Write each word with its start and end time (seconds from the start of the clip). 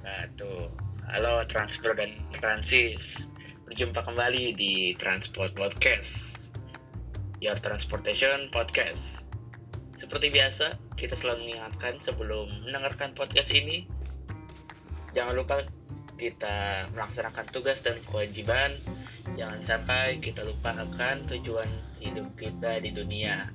wabarakatuh. 0.00 0.72
Halo 1.12 1.44
Transpro 1.44 1.92
dan 1.92 2.08
Transis. 2.32 3.28
Berjumpa 3.68 4.00
kembali 4.00 4.56
di 4.56 4.96
Transport 4.96 5.52
Podcast. 5.52 6.48
Your 7.44 7.60
Transportation 7.60 8.48
Podcast. 8.48 9.28
Seperti 10.00 10.32
biasa, 10.32 10.80
kita 10.96 11.12
selalu 11.12 11.52
mengingatkan 11.52 12.00
sebelum 12.00 12.48
mendengarkan 12.64 13.12
podcast 13.12 13.52
ini, 13.52 13.84
jangan 15.12 15.36
lupa 15.36 15.68
kita 16.16 16.88
melaksanakan 16.96 17.44
tugas 17.52 17.84
dan 17.84 18.00
kewajiban. 18.08 18.80
Jangan 19.36 19.60
sampai 19.60 20.16
kita 20.24 20.48
lupa 20.48 20.72
akan 20.80 21.28
tujuan 21.28 21.68
hidup 22.00 22.32
kita 22.40 22.80
di 22.80 22.88
dunia. 22.96 23.52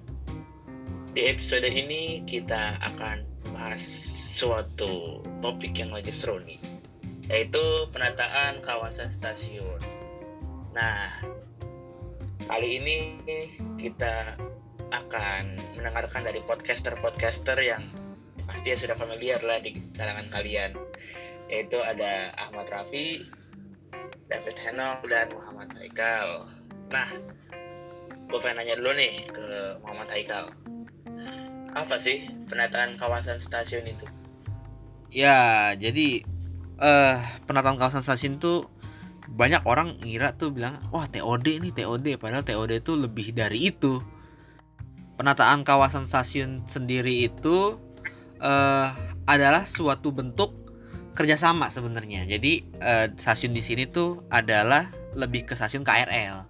Di 1.09 1.25
episode 1.25 1.65
ini 1.65 2.21
kita 2.29 2.77
akan 2.85 3.34
bahas 3.53 3.83
suatu 4.35 5.21
topik 5.39 5.77
yang 5.77 5.93
lagi 5.93 6.09
seru 6.09 6.41
nih, 6.41 6.59
yaitu 7.29 7.61
penataan 7.91 8.61
kawasan 8.65 9.11
stasiun. 9.13 9.81
Nah, 10.73 11.23
kali 12.49 12.81
ini 12.81 12.97
kita 13.79 14.37
akan 14.93 15.57
mendengarkan 15.77 16.23
dari 16.25 16.39
podcaster-podcaster 16.45 17.57
yang 17.61 17.83
pasti 18.45 18.75
sudah 18.77 18.93
familiar 18.93 19.41
lah 19.41 19.57
di 19.57 19.81
kalangan 19.97 20.29
kalian, 20.29 20.77
yaitu 21.49 21.81
ada 21.81 22.35
Ahmad 22.37 22.69
Rafi, 22.69 23.25
David 24.29 24.57
Henok, 24.61 25.05
dan 25.09 25.33
Muhammad 25.33 25.73
Haikal. 25.77 26.45
Nah, 26.93 27.09
gue 28.29 28.39
pengen 28.41 28.61
nanya 28.61 28.75
dulu 28.77 28.91
nih 28.93 29.25
ke 29.29 29.79
Muhammad 29.81 30.09
Haikal. 30.13 30.53
Apa 31.75 31.99
sih 31.99 32.23
penataan 32.47 32.95
kawasan 32.95 33.43
stasiun 33.43 33.83
itu? 33.91 34.07
Ya, 35.11 35.75
jadi 35.75 36.23
eh 36.79 37.17
penataan 37.43 37.75
kawasan 37.75 37.99
stasiun 37.99 38.39
tuh 38.39 38.71
banyak 39.27 39.67
orang 39.67 39.99
ngira 39.99 40.39
tuh 40.39 40.55
bilang, 40.55 40.79
"Wah, 40.95 41.11
TOD 41.11 41.59
nih, 41.59 41.75
TOD." 41.75 42.15
Padahal 42.15 42.47
TOD 42.47 42.79
itu 42.79 42.95
lebih 42.95 43.35
dari 43.35 43.69
itu. 43.75 43.99
Penataan 45.19 45.67
kawasan 45.67 46.07
stasiun 46.07 46.63
sendiri 46.71 47.27
itu 47.27 47.75
eh 48.39 48.89
adalah 49.27 49.67
suatu 49.67 50.15
bentuk 50.15 50.55
kerjasama 51.11 51.67
sebenarnya. 51.67 52.23
Jadi 52.23 52.71
eh, 52.79 53.07
stasiun 53.19 53.51
di 53.51 53.63
sini 53.63 53.83
tuh 53.87 54.23
adalah 54.31 54.91
lebih 55.15 55.47
ke 55.47 55.59
stasiun 55.59 55.83
KRL. 55.83 56.47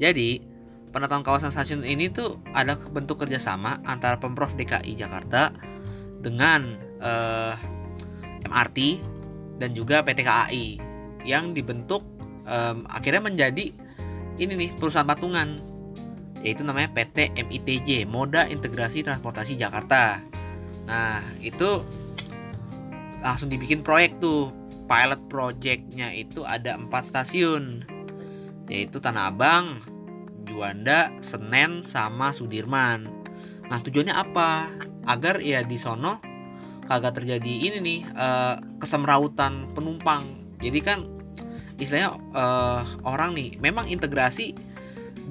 Jadi 0.00 0.51
penataan 0.92 1.24
kawasan 1.24 1.50
stasiun 1.50 1.82
ini 1.82 2.12
tuh 2.12 2.38
ada 2.52 2.76
bentuk 2.76 3.24
kerjasama 3.24 3.80
antara 3.88 4.20
pemprov 4.20 4.52
DKI 4.54 4.92
Jakarta 4.94 5.50
dengan 6.20 6.76
eh, 7.00 7.54
MRT 8.46 8.78
dan 9.58 9.72
juga 9.72 10.04
PT 10.04 10.20
KAI 10.22 10.66
yang 11.22 11.54
dibentuk 11.54 12.02
em, 12.46 12.82
akhirnya 12.90 13.22
menjadi 13.22 13.70
ini 14.36 14.52
nih 14.58 14.70
perusahaan 14.74 15.06
patungan 15.06 15.54
yaitu 16.42 16.66
namanya 16.66 16.90
PT 16.90 17.38
MITJ 17.38 18.10
Moda 18.10 18.50
Integrasi 18.50 19.06
Transportasi 19.06 19.54
Jakarta. 19.54 20.18
Nah 20.90 21.22
itu 21.38 21.86
langsung 23.22 23.46
dibikin 23.46 23.86
proyek 23.86 24.18
tuh 24.18 24.50
pilot 24.90 25.22
projectnya 25.30 26.10
itu 26.10 26.42
ada 26.42 26.74
empat 26.74 27.06
stasiun 27.06 27.86
yaitu 28.66 28.98
Tanah 28.98 29.30
Abang, 29.30 29.78
Juanda, 30.46 31.12
Senen, 31.22 31.86
sama 31.86 32.34
Sudirman. 32.34 33.08
Nah 33.68 33.78
tujuannya 33.80 34.14
apa? 34.14 34.68
Agar 35.06 35.42
ya 35.42 35.66
di 35.66 35.78
sono 35.80 36.22
kagak 36.86 37.22
terjadi 37.22 37.52
ini 37.72 37.78
nih 37.78 38.00
eh, 38.12 38.56
kesemrautan 38.78 39.72
penumpang. 39.74 40.54
Jadi 40.62 40.78
kan 40.82 40.98
istilahnya 41.78 42.18
eh, 42.34 42.82
orang 43.02 43.34
nih 43.34 43.58
memang 43.58 43.88
integrasi 43.88 44.54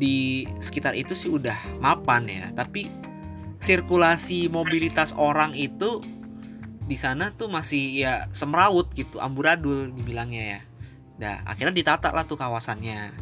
di 0.02 0.50
sekitar 0.58 0.98
itu 0.98 1.14
sih 1.14 1.30
udah 1.30 1.78
mapan 1.78 2.26
ya, 2.26 2.46
tapi 2.58 2.90
sirkulasi 3.62 4.50
mobilitas 4.50 5.14
orang 5.14 5.54
itu 5.54 6.02
di 6.90 6.98
sana 6.98 7.30
tuh 7.32 7.48
masih 7.48 8.02
ya 8.02 8.26
semrawut 8.34 8.90
gitu, 8.98 9.22
amburadul 9.22 9.94
dibilangnya 9.94 10.44
ya. 10.58 10.62
Dah, 11.22 11.38
akhirnya 11.46 11.78
ditata 11.78 12.10
lah 12.10 12.26
tuh 12.26 12.36
kawasannya. 12.42 13.14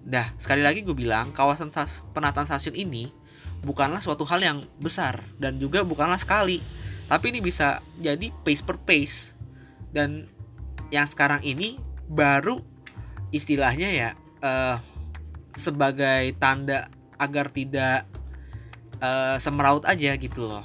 Dah, 0.00 0.32
sekali 0.40 0.64
lagi 0.64 0.80
gue 0.80 0.96
bilang 0.96 1.30
kawasan 1.36 1.68
stas- 1.68 2.04
penataan 2.16 2.48
stasiun 2.48 2.76
ini 2.76 3.12
bukanlah 3.60 4.00
suatu 4.00 4.24
hal 4.24 4.40
yang 4.40 4.58
besar 4.80 5.20
dan 5.36 5.60
juga 5.60 5.84
bukanlah 5.84 6.16
sekali. 6.16 6.64
Tapi 7.10 7.34
ini 7.34 7.40
bisa 7.44 7.84
jadi 8.00 8.32
pace 8.46 8.62
per 8.64 8.80
pace. 8.80 9.36
Dan 9.90 10.30
yang 10.94 11.04
sekarang 11.04 11.42
ini 11.42 11.82
baru 12.06 12.62
istilahnya 13.34 13.88
ya 13.90 14.10
eh, 14.40 14.76
sebagai 15.58 16.32
tanda 16.38 16.88
agar 17.20 17.52
tidak 17.52 18.06
eh, 19.02 19.36
semeraut 19.42 19.84
aja 19.84 20.16
gitu 20.16 20.48
loh. 20.48 20.64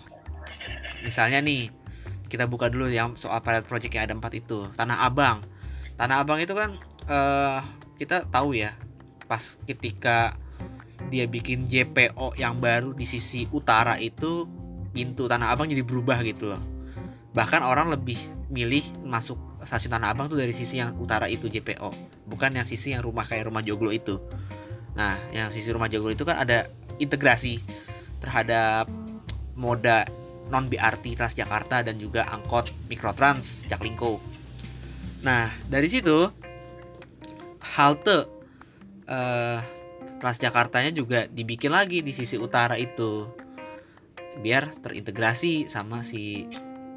Misalnya 1.03 1.41
nih, 1.43 1.69
kita 2.31 2.49
buka 2.49 2.71
dulu 2.71 2.89
yang 2.89 3.13
soal 3.19 3.41
pilot 3.45 3.65
project 3.69 3.93
yang 3.93 4.09
ada 4.09 4.15
empat 4.17 4.33
itu. 4.37 4.65
Tanah 4.73 5.05
Abang. 5.05 5.45
Tanah 5.99 6.25
Abang 6.25 6.41
itu 6.41 6.53
kan 6.55 6.77
eh 7.05 7.59
kita 8.01 8.25
tahu 8.27 8.57
ya, 8.57 8.73
pas 9.25 9.57
ketika 9.65 10.37
dia 11.09 11.29
bikin 11.29 11.69
JPO 11.69 12.37
yang 12.39 12.57
baru 12.57 12.95
di 12.95 13.05
sisi 13.05 13.45
utara 13.53 13.99
itu 14.01 14.47
pintu 14.95 15.27
Tanah 15.27 15.51
Abang 15.51 15.67
jadi 15.67 15.83
berubah 15.83 16.23
gitu 16.23 16.55
loh. 16.55 16.61
Bahkan 17.35 17.61
orang 17.61 17.91
lebih 17.91 18.17
milih 18.47 18.85
masuk 19.03 19.35
stasiun 19.65 19.97
Tanah 19.99 20.15
Abang 20.15 20.31
tuh 20.31 20.39
dari 20.39 20.55
sisi 20.55 20.79
yang 20.79 20.95
utara 20.95 21.27
itu 21.27 21.51
JPO, 21.51 21.91
bukan 22.29 22.55
yang 22.55 22.65
sisi 22.65 22.95
yang 22.95 23.03
rumah 23.03 23.27
kayak 23.27 23.51
rumah 23.51 23.61
Joglo 23.61 23.91
itu. 23.91 24.21
Nah, 24.95 25.19
yang 25.35 25.51
sisi 25.51 25.69
rumah 25.75 25.91
Joglo 25.91 26.15
itu 26.15 26.23
kan 26.23 26.39
ada 26.39 26.71
integrasi 26.97 27.59
terhadap 28.23 28.87
moda 29.59 30.07
non 30.47 30.69
BRT 30.69 31.17
Transjakarta 31.17 31.81
dan 31.81 31.97
juga 31.97 32.29
angkot 32.29 32.71
Mikrotrans 32.87 33.65
Jaklingko. 33.67 34.21
Nah, 35.25 35.51
dari 35.67 35.89
situ 35.89 36.29
halte 37.75 38.34
eh, 39.09 39.59
Transjakartanya 40.15 40.95
juga 40.95 41.27
dibikin 41.27 41.73
lagi 41.73 41.99
di 41.99 42.15
sisi 42.15 42.39
utara 42.39 42.79
itu. 42.79 43.27
Biar 44.39 44.71
terintegrasi 44.79 45.67
sama 45.67 46.01
si 46.01 46.47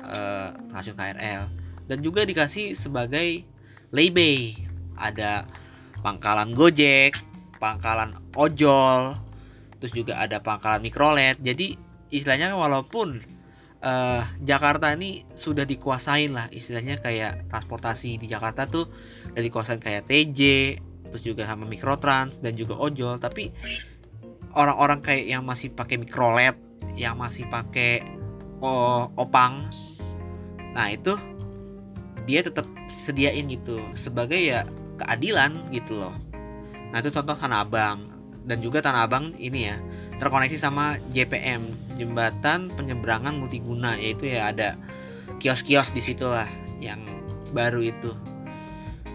eh, 0.05 0.49
stasiun 0.71 0.97
KRL 0.97 1.43
dan 1.89 1.99
juga 2.05 2.23
dikasih 2.29 2.77
sebagai 2.77 3.43
laybay 3.91 4.61
ada 4.99 5.49
pangkalan 6.05 6.53
Gojek, 6.53 7.17
pangkalan 7.59 8.19
ojol, 8.37 9.17
terus 9.81 9.93
juga 9.95 10.21
ada 10.21 10.39
pangkalan 10.39 10.85
mikrolet. 10.85 11.41
Jadi 11.41 11.75
istilahnya 12.13 12.55
walaupun 12.55 13.23
eh, 13.83 14.23
Jakarta 14.45 14.95
ini 14.95 15.25
sudah 15.35 15.65
dikuasain 15.65 16.31
lah 16.35 16.47
istilahnya 16.53 17.01
kayak 17.01 17.51
transportasi 17.51 18.21
di 18.21 18.27
Jakarta 18.31 18.69
tuh 18.69 18.91
udah 19.33 19.43
dikuasain 19.43 19.81
kayak 19.81 20.07
TJ, 20.07 20.41
terus 21.13 21.25
juga 21.25 21.45
sama 21.49 21.65
mikrotrans 21.65 22.41
dan 22.41 22.55
juga 22.55 22.77
ojol, 22.77 23.21
tapi 23.21 23.53
orang-orang 24.55 25.01
kayak 25.05 25.25
yang 25.29 25.43
masih 25.45 25.73
pakai 25.73 25.97
mikrolet, 26.01 26.57
yang 26.97 27.17
masih 27.17 27.47
pakai 27.49 28.05
o- 28.59 29.09
opang, 29.15 29.71
nah 30.73 30.91
itu 30.91 31.15
dia 32.29 32.45
tetap 32.45 32.69
sediain 32.93 33.49
gitu 33.49 33.81
sebagai 33.97 34.37
ya 34.37 34.69
keadilan 35.01 35.73
gitu 35.73 35.97
loh. 35.97 36.15
Nah 36.93 37.01
itu 37.01 37.13
contoh 37.13 37.37
Tanah 37.37 37.65
Abang 37.65 38.13
dan 38.45 38.61
juga 38.61 38.85
Tanah 38.85 39.09
Abang 39.09 39.33
ini 39.37 39.69
ya 39.73 39.77
terkoneksi 40.19 40.59
sama 40.59 40.99
JPM 41.15 41.94
jembatan 41.97 42.69
penyeberangan 42.75 43.38
multiguna 43.38 43.97
yaitu 43.97 44.29
ya 44.29 44.50
ada 44.50 44.75
kios-kios 45.38 45.94
di 45.94 46.03
situ 46.03 46.27
lah 46.27 46.49
yang 46.82 47.00
baru 47.55 47.81
itu. 47.81 48.12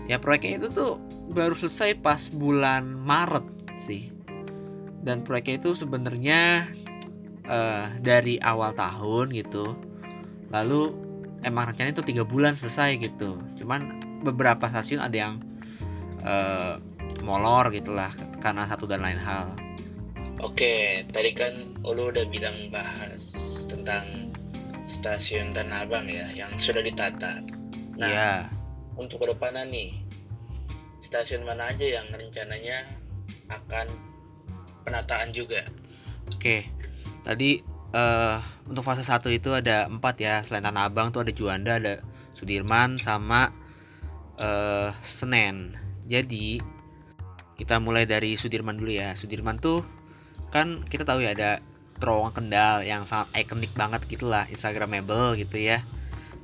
Ya 0.10 0.18
proyeknya 0.18 0.64
itu 0.64 0.68
tuh 0.74 0.92
baru 1.32 1.56
selesai 1.56 2.00
pas 2.02 2.28
bulan 2.32 2.84
Maret 2.88 3.46
sih. 3.80 4.12
Dan 5.04 5.24
proyeknya 5.28 5.60
itu 5.60 5.72
sebenarnya 5.76 6.72
eh, 7.48 7.86
dari 8.00 8.40
awal 8.40 8.72
tahun 8.76 9.32
gitu. 9.36 9.76
Lalu 10.52 10.82
emang 11.44 11.72
rencananya 11.72 12.00
itu 12.00 12.06
tiga 12.08 12.24
bulan 12.24 12.56
selesai 12.56 13.00
gitu. 13.04 13.40
Cuman 13.60 14.00
beberapa 14.24 14.68
stasiun 14.72 15.04
ada 15.04 15.16
yang 15.16 15.34
eh, 16.24 16.80
molor 17.24 17.72
gitulah 17.72 18.12
karena 18.40 18.68
satu 18.68 18.88
dan 18.88 19.04
lain 19.04 19.20
hal. 19.20 19.52
Oke, 20.44 21.08
tadi 21.12 21.32
kan 21.32 21.80
lu 21.88 22.12
udah 22.12 22.28
bilang 22.28 22.68
bahas 22.68 23.32
tentang 23.72 24.32
stasiun 24.92 25.56
Tanah 25.56 25.88
Abang 25.88 26.12
ya, 26.12 26.28
yang 26.36 26.52
sudah 26.60 26.84
ditata. 26.84 27.40
Nah, 27.96 28.10
Iya. 28.12 28.34
untuk 29.00 29.24
ke 29.24 29.32
depannya 29.32 29.64
nih, 29.64 30.03
stasiun 31.14 31.46
mana 31.46 31.70
aja 31.70 32.02
yang 32.02 32.10
rencananya 32.10 32.90
akan 33.54 33.86
penataan 34.82 35.30
juga? 35.30 35.62
Oke. 36.34 36.66
Tadi 37.22 37.62
eh 37.94 38.38
untuk 38.66 38.82
fase 38.82 39.06
1 39.06 39.22
itu 39.30 39.54
ada 39.54 39.86
empat 39.86 40.16
ya. 40.18 40.42
Selain 40.42 40.66
Tanah 40.66 40.90
Abang 40.90 41.14
tuh 41.14 41.22
ada 41.22 41.30
Juanda, 41.30 41.78
ada 41.78 42.02
Sudirman 42.34 42.98
sama 42.98 43.54
uh, 44.42 44.90
Senen 45.06 45.78
jadi 46.04 46.60
kita 47.56 47.80
mulai 47.80 48.04
dari 48.10 48.36
Sudirman 48.36 48.82
dulu 48.82 48.92
ya 48.92 49.14
Sudirman 49.14 49.62
tuh 49.62 49.86
kan 50.50 50.86
kita 50.86 51.06
tahu 51.08 51.24
ya 51.24 51.34
ada 51.34 51.62
terowongan 52.02 52.34
Kendal 52.36 52.76
yang 52.84 53.08
sangat 53.08 53.32
ikonik 53.38 53.72
banget 53.78 54.04
gitulah 54.10 54.50
Instagramable 54.50 55.38
gitu 55.40 55.62
ya 55.62 55.86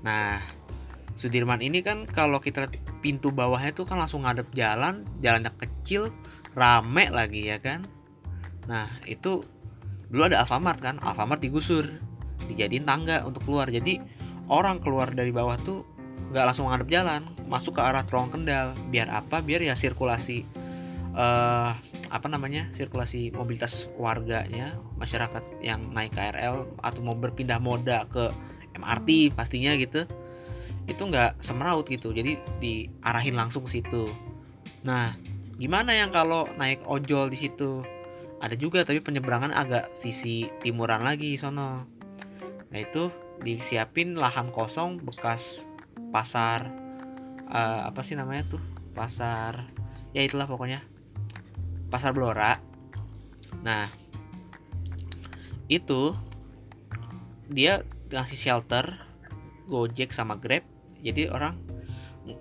nah 0.06 0.40
Sudirman 1.20 1.60
ini 1.60 1.84
kan 1.84 2.08
kalau 2.08 2.40
kita 2.40 2.64
lihat 2.64 2.80
pintu 3.04 3.36
bawahnya 3.36 3.76
tuh 3.76 3.84
kan 3.84 4.00
langsung 4.00 4.24
ngadep 4.24 4.48
jalan 4.56 5.04
jalannya 5.20 5.52
kecil 5.60 6.16
rame 6.56 7.12
lagi 7.12 7.52
ya 7.52 7.60
kan? 7.60 7.84
Nah 8.72 8.88
itu 9.04 9.44
dulu 10.08 10.32
ada 10.32 10.48
Alfamart 10.48 10.80
kan? 10.80 10.96
Alfamart 11.04 11.44
digusur 11.44 11.92
dijadiin 12.48 12.88
tangga 12.88 13.28
untuk 13.28 13.44
keluar. 13.44 13.68
Jadi 13.68 14.00
orang 14.48 14.80
keluar 14.80 15.12
dari 15.12 15.36
bawah 15.36 15.60
tuh 15.60 15.84
nggak 16.32 16.46
langsung 16.56 16.72
ngadep 16.72 16.88
jalan 16.88 17.28
masuk 17.52 17.76
ke 17.76 17.82
arah 17.84 18.08
terowongan 18.08 18.40
Kendal. 18.40 18.68
Biar 18.88 19.12
apa? 19.12 19.44
Biar 19.44 19.60
ya 19.60 19.76
sirkulasi 19.76 20.48
uh, 21.20 21.76
apa 22.08 22.28
namanya? 22.32 22.72
Sirkulasi 22.72 23.36
mobilitas 23.36 23.92
warganya 24.00 24.80
masyarakat 24.96 25.44
yang 25.60 25.92
naik 25.92 26.16
KRL 26.16 26.80
atau 26.80 27.00
mau 27.04 27.20
berpindah 27.20 27.60
moda 27.60 28.08
ke 28.08 28.32
MRT 28.80 29.36
pastinya 29.36 29.76
gitu 29.76 30.08
itu 30.90 31.02
nggak 31.06 31.40
semeraut 31.40 31.86
gitu. 31.86 32.10
Jadi 32.10 32.42
diarahin 32.58 33.38
langsung 33.38 33.64
ke 33.70 33.80
situ. 33.80 34.10
Nah 34.84 35.14
gimana 35.56 35.94
yang 35.94 36.10
kalau 36.10 36.50
naik 36.58 36.82
ojol 36.90 37.30
di 37.30 37.38
situ? 37.38 37.86
Ada 38.42 38.58
juga 38.58 38.82
tapi 38.82 39.04
penyeberangan 39.04 39.54
agak 39.54 39.94
sisi 39.94 40.50
timuran 40.66 41.06
lagi 41.06 41.38
sono. 41.38 41.86
Nah 42.70 42.80
itu 42.80 43.14
disiapin 43.40 44.18
lahan 44.18 44.52
kosong 44.52 45.00
bekas 45.00 45.64
pasar 46.10 46.74
uh, 47.48 47.88
apa 47.88 48.02
sih 48.02 48.18
namanya 48.18 48.58
tuh? 48.58 48.64
Pasar 48.98 49.70
ya 50.12 50.26
itulah 50.26 50.50
pokoknya. 50.50 50.82
Pasar 51.94 52.18
Blora. 52.18 52.58
Nah 53.62 53.94
itu 55.70 56.18
dia 57.46 57.86
ngasih 58.10 58.38
shelter 58.38 59.06
Gojek 59.70 60.14
sama 60.18 60.38
Grab 60.38 60.66
jadi 61.00 61.32
orang 61.32 61.56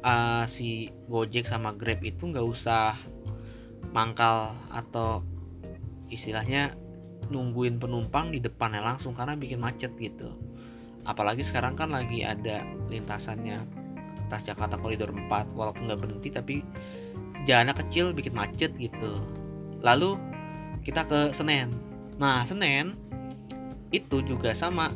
uh, 0.03 0.45
si 0.51 0.91
Gojek 1.07 1.49
sama 1.49 1.73
Grab 1.75 2.03
itu 2.03 2.29
nggak 2.29 2.47
usah 2.47 2.99
mangkal 3.95 4.53
atau 4.69 5.25
istilahnya 6.13 6.77
nungguin 7.29 7.77
penumpang 7.77 8.33
di 8.33 8.41
depannya 8.41 8.81
langsung 8.81 9.13
karena 9.13 9.37
bikin 9.37 9.61
macet 9.61 9.93
gitu. 9.97 10.37
Apalagi 11.05 11.45
sekarang 11.45 11.77
kan 11.77 11.93
lagi 11.93 12.25
ada 12.25 12.65
lintasannya 12.93 13.65
Jakarta 14.29 14.77
Koridor 14.77 15.09
4 15.09 15.57
walaupun 15.57 15.89
nggak 15.89 16.01
berhenti 16.05 16.29
tapi 16.29 16.61
jalannya 17.49 17.73
kecil 17.85 18.13
bikin 18.13 18.37
macet 18.37 18.77
gitu. 18.77 19.17
Lalu 19.81 20.21
kita 20.85 21.09
ke 21.09 21.33
Senen. 21.33 21.73
Nah 22.21 22.45
Senen 22.45 22.97
itu 23.89 24.21
juga 24.21 24.53
sama. 24.53 24.93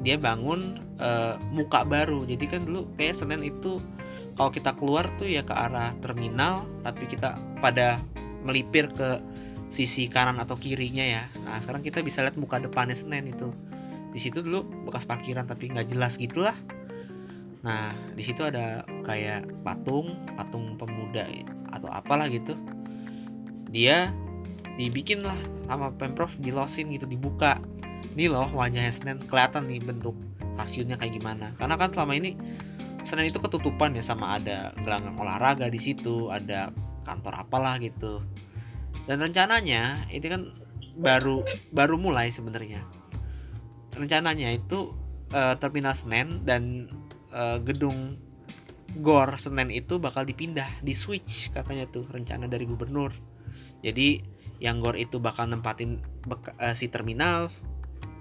Dia 0.00 0.16
bangun 0.16 0.80
uh, 1.00 1.34
muka 1.50 1.82
baru. 1.82 2.22
Jadi 2.28 2.44
kan 2.46 2.62
dulu 2.68 2.86
kayak 2.94 3.16
Senen 3.18 3.42
itu 3.42 3.80
kalau 4.36 4.52
kita 4.52 4.76
keluar 4.76 5.08
tuh 5.18 5.28
ya 5.28 5.42
ke 5.44 5.52
arah 5.52 5.92
terminal 6.00 6.64
tapi 6.80 7.04
kita 7.04 7.36
pada 7.60 8.00
melipir 8.44 8.88
ke 8.92 9.20
sisi 9.68 10.06
kanan 10.10 10.38
atau 10.38 10.56
kirinya 10.56 11.02
ya. 11.02 11.24
Nah 11.44 11.58
sekarang 11.60 11.82
kita 11.82 12.04
bisa 12.04 12.22
lihat 12.22 12.36
muka 12.36 12.60
depannya 12.60 12.94
Senen 12.94 13.26
itu. 13.28 13.50
Di 14.10 14.18
situ 14.18 14.42
dulu 14.42 14.66
bekas 14.88 15.06
parkiran 15.06 15.46
tapi 15.46 15.70
nggak 15.70 15.90
jelas 15.90 16.18
gitulah. 16.18 16.54
Nah 17.60 17.92
di 18.16 18.22
situ 18.24 18.42
ada 18.42 18.84
kayak 19.04 19.46
patung 19.62 20.16
patung 20.34 20.76
pemuda 20.80 21.26
atau 21.70 21.88
apalah 21.90 22.26
gitu. 22.26 22.56
Dia 23.70 24.10
dibikin 24.74 25.22
lah 25.22 25.38
sama 25.68 25.94
pemprov 25.94 26.34
dilosin 26.40 26.90
gitu 26.90 27.06
dibuka. 27.06 27.62
Ini 28.16 28.26
loh 28.26 28.50
wajahnya 28.50 28.90
Senen 28.90 29.22
kelihatan 29.22 29.70
nih 29.70 29.84
bentuk 29.84 30.29
stasiunnya 30.60 31.00
kayak 31.00 31.16
gimana. 31.16 31.56
Karena 31.56 31.80
kan 31.80 31.88
selama 31.96 32.12
ini 32.20 32.36
Senen 33.00 33.32
itu 33.32 33.40
ketutupan 33.40 33.96
ya 33.96 34.04
sama 34.04 34.36
ada 34.36 34.76
gelanggang 34.84 35.16
olahraga 35.16 35.72
di 35.72 35.80
situ 35.80 36.28
ada 36.28 36.68
kantor 37.08 37.48
apalah 37.48 37.80
gitu. 37.80 38.20
Dan 39.08 39.24
rencananya 39.24 40.04
ini 40.12 40.26
kan 40.28 40.52
baru 41.00 41.40
baru 41.72 41.96
mulai 41.96 42.28
sebenarnya. 42.28 42.84
Rencananya 43.96 44.52
itu 44.52 44.92
uh, 45.32 45.56
terminal 45.56 45.96
Senen 45.96 46.44
dan 46.44 46.92
uh, 47.32 47.56
gedung 47.64 48.20
Gor 49.00 49.40
Senen 49.40 49.72
itu 49.72 49.96
bakal 49.96 50.28
dipindah 50.28 50.68
di 50.84 50.92
switch 50.92 51.56
katanya 51.56 51.88
tuh 51.88 52.04
rencana 52.04 52.52
dari 52.52 52.68
gubernur. 52.68 53.16
Jadi 53.80 54.20
yang 54.60 54.84
Gor 54.84 55.00
itu 55.00 55.16
bakal 55.16 55.48
nempatin 55.48 56.04
uh, 56.28 56.76
si 56.76 56.92
terminal 56.92 57.48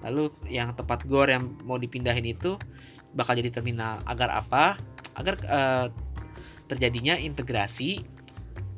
lalu 0.06 0.32
yang 0.48 0.72
tempat 0.76 1.04
Gor 1.06 1.28
yang 1.28 1.60
mau 1.68 1.76
dipindahin 1.76 2.26
itu 2.26 2.56
bakal 3.14 3.36
jadi 3.36 3.52
terminal. 3.54 4.00
Agar 4.06 4.30
apa? 4.32 4.80
Agar 5.18 5.36
uh, 5.50 5.88
terjadinya 6.70 7.18
integrasi 7.18 8.06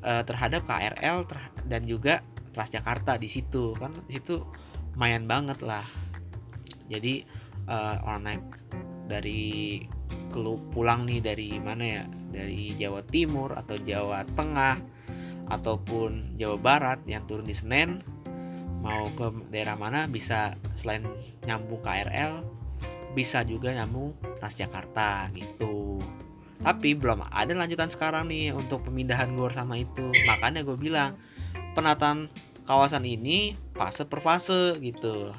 uh, 0.01 0.23
terhadap 0.23 0.65
KRL 0.65 1.27
ter 1.27 1.39
dan 1.68 1.81
juga 1.85 2.25
Transjakarta 2.51 3.15
di 3.15 3.31
situ. 3.31 3.71
Kan 3.79 3.95
di 4.07 4.19
situ 4.19 4.44
lumayan 4.95 5.23
banget 5.23 5.63
lah. 5.63 5.88
Jadi 6.91 7.23
uh, 7.71 7.95
orang 8.03 8.23
naik 8.27 8.44
dari 9.07 9.83
kelu 10.31 10.59
pulang 10.71 11.07
nih 11.07 11.23
dari 11.23 11.50
mana 11.59 11.83
ya? 11.83 12.03
Dari 12.31 12.75
Jawa 12.79 13.03
Timur 13.07 13.56
atau 13.56 13.75
Jawa 13.79 14.23
Tengah 14.35 14.75
ataupun 15.51 16.39
Jawa 16.39 16.57
Barat 16.59 17.00
yang 17.07 17.27
turun 17.27 17.44
di 17.44 17.51
Senen 17.51 18.20
mau 18.81 19.07
ke 19.13 19.30
daerah 19.54 19.78
mana 19.78 20.10
bisa 20.10 20.57
selain 20.74 21.06
nyambung 21.45 21.80
KRL 21.86 22.42
bisa 23.13 23.44
juga 23.44 23.75
nyambung 23.75 24.16
Transjakarta 24.39 25.30
gitu. 25.36 26.00
Tapi 26.62 26.94
belum 26.94 27.25
ada 27.30 27.54
lanjutan 27.54 27.89
sekarang 27.89 28.30
nih 28.30 28.54
untuk 28.54 28.86
pemindahan 28.86 29.33
gor 29.33 29.54
sama 29.54 29.78
itu. 29.78 30.13
Makanya 30.30 30.62
gue 30.66 30.78
bilang 30.78 31.18
penataan 31.74 32.30
kawasan 32.66 33.06
ini 33.06 33.57
fase 33.74 34.06
per 34.06 34.22
fase 34.22 34.78
gitu. 34.81 35.33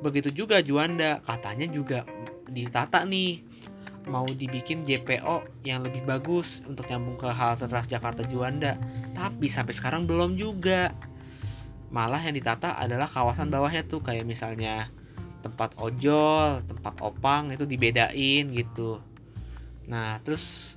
Begitu 0.00 0.32
juga 0.32 0.60
Juanda 0.60 1.20
katanya 1.24 1.68
juga 1.68 2.04
ditata 2.48 3.04
nih 3.04 3.44
mau 4.06 4.24
dibikin 4.24 4.86
JPO 4.86 5.66
yang 5.66 5.82
lebih 5.82 6.06
bagus 6.06 6.62
untuk 6.64 6.86
nyambung 6.86 7.18
ke 7.18 7.26
halte 7.26 7.66
Transjakarta 7.66 8.22
Juanda 8.30 8.78
tapi 9.18 9.50
sampai 9.50 9.74
sekarang 9.74 10.06
belum 10.06 10.38
juga 10.38 10.94
malah 11.90 12.18
yang 12.20 12.34
ditata 12.34 12.74
adalah 12.74 13.06
kawasan 13.06 13.48
bawahnya 13.48 13.86
tuh 13.86 14.02
kayak 14.02 14.26
misalnya 14.26 14.90
tempat 15.44 15.78
ojol 15.78 16.66
tempat 16.66 16.94
opang 16.98 17.54
itu 17.54 17.62
dibedain 17.62 18.50
gitu. 18.50 18.98
Nah 19.86 20.18
terus 20.26 20.74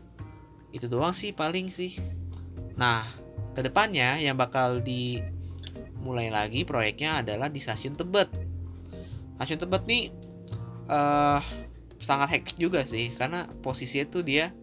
itu 0.70 0.86
doang 0.86 1.18
sih 1.18 1.34
paling 1.34 1.74
sih. 1.74 1.98
Nah 2.78 3.10
ke 3.58 3.66
depannya 3.66 4.22
yang 4.22 4.38
bakal 4.38 4.78
dimulai 4.80 6.30
lagi 6.30 6.62
proyeknya 6.64 7.26
adalah 7.26 7.50
di 7.50 7.58
stasiun 7.58 7.98
Tebet. 7.98 8.30
Stasiun 9.42 9.60
Tebet 9.66 9.84
nih 9.90 10.04
uh, 10.86 11.42
sangat 12.00 12.40
hektik 12.40 12.56
juga 12.62 12.86
sih 12.86 13.12
karena 13.18 13.50
posisinya 13.66 14.06
tuh 14.08 14.24
dia 14.24 14.54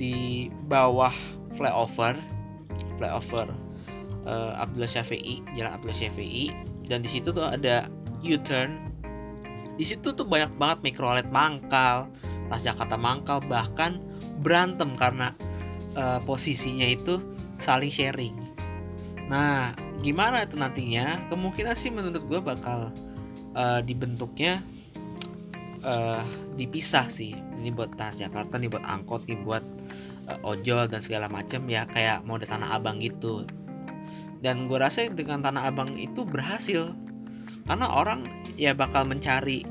di 0.00 0.48
bawah 0.66 1.14
flyover 1.54 2.18
flyover 2.98 3.61
uh, 4.26 4.58
Abdullah 4.58 4.90
Syafi'i 4.90 5.42
jalan 5.54 5.72
Abdullah 5.74 5.98
Syafi'i. 5.98 6.54
Dan 6.86 7.06
di 7.06 7.10
situ 7.10 7.30
tuh 7.30 7.46
ada 7.46 7.88
U-turn. 8.22 8.90
Di 9.78 9.84
situ 9.88 10.12
tuh 10.12 10.26
banyak 10.28 10.54
banget 10.60 10.78
mikrolet 10.84 11.26
mangkal 11.32 12.10
Jakarta 12.60 13.00
mangkal 13.00 13.40
bahkan 13.48 13.96
berantem 14.44 14.92
karena 14.98 15.32
uh, 15.96 16.20
posisinya 16.28 16.84
itu 16.84 17.16
saling 17.56 17.88
sharing. 17.88 18.36
Nah 19.30 19.72
gimana 20.04 20.44
itu 20.44 20.60
nantinya? 20.60 21.30
Kemungkinan 21.32 21.72
sih 21.78 21.88
menurut 21.88 22.20
gue 22.28 22.40
bakal 22.42 22.92
uh, 23.56 23.80
dibentuknya 23.80 24.60
uh, 25.80 26.20
dipisah 26.58 27.08
sih. 27.08 27.32
Ini 27.32 27.70
buat 27.72 27.94
Jakarta 27.96 28.58
nih 28.58 28.68
buat 28.68 28.84
angkot 28.84 29.24
nih 29.30 29.38
buat 29.40 29.64
uh, 30.28 30.38
ojol 30.42 30.90
dan 30.90 31.00
segala 31.00 31.30
macam 31.30 31.64
ya 31.70 31.86
kayak 31.86 32.26
mode 32.26 32.44
tanah 32.44 32.76
abang 32.76 32.98
gitu 32.98 33.46
dan 34.42 34.66
gue 34.66 34.74
rasa 34.74 35.06
dengan 35.06 35.40
tanah 35.40 35.70
abang 35.70 35.94
itu 35.94 36.26
berhasil. 36.26 36.92
Karena 37.62 37.86
orang 37.86 38.26
ya 38.58 38.74
bakal 38.74 39.06
mencari 39.06 39.62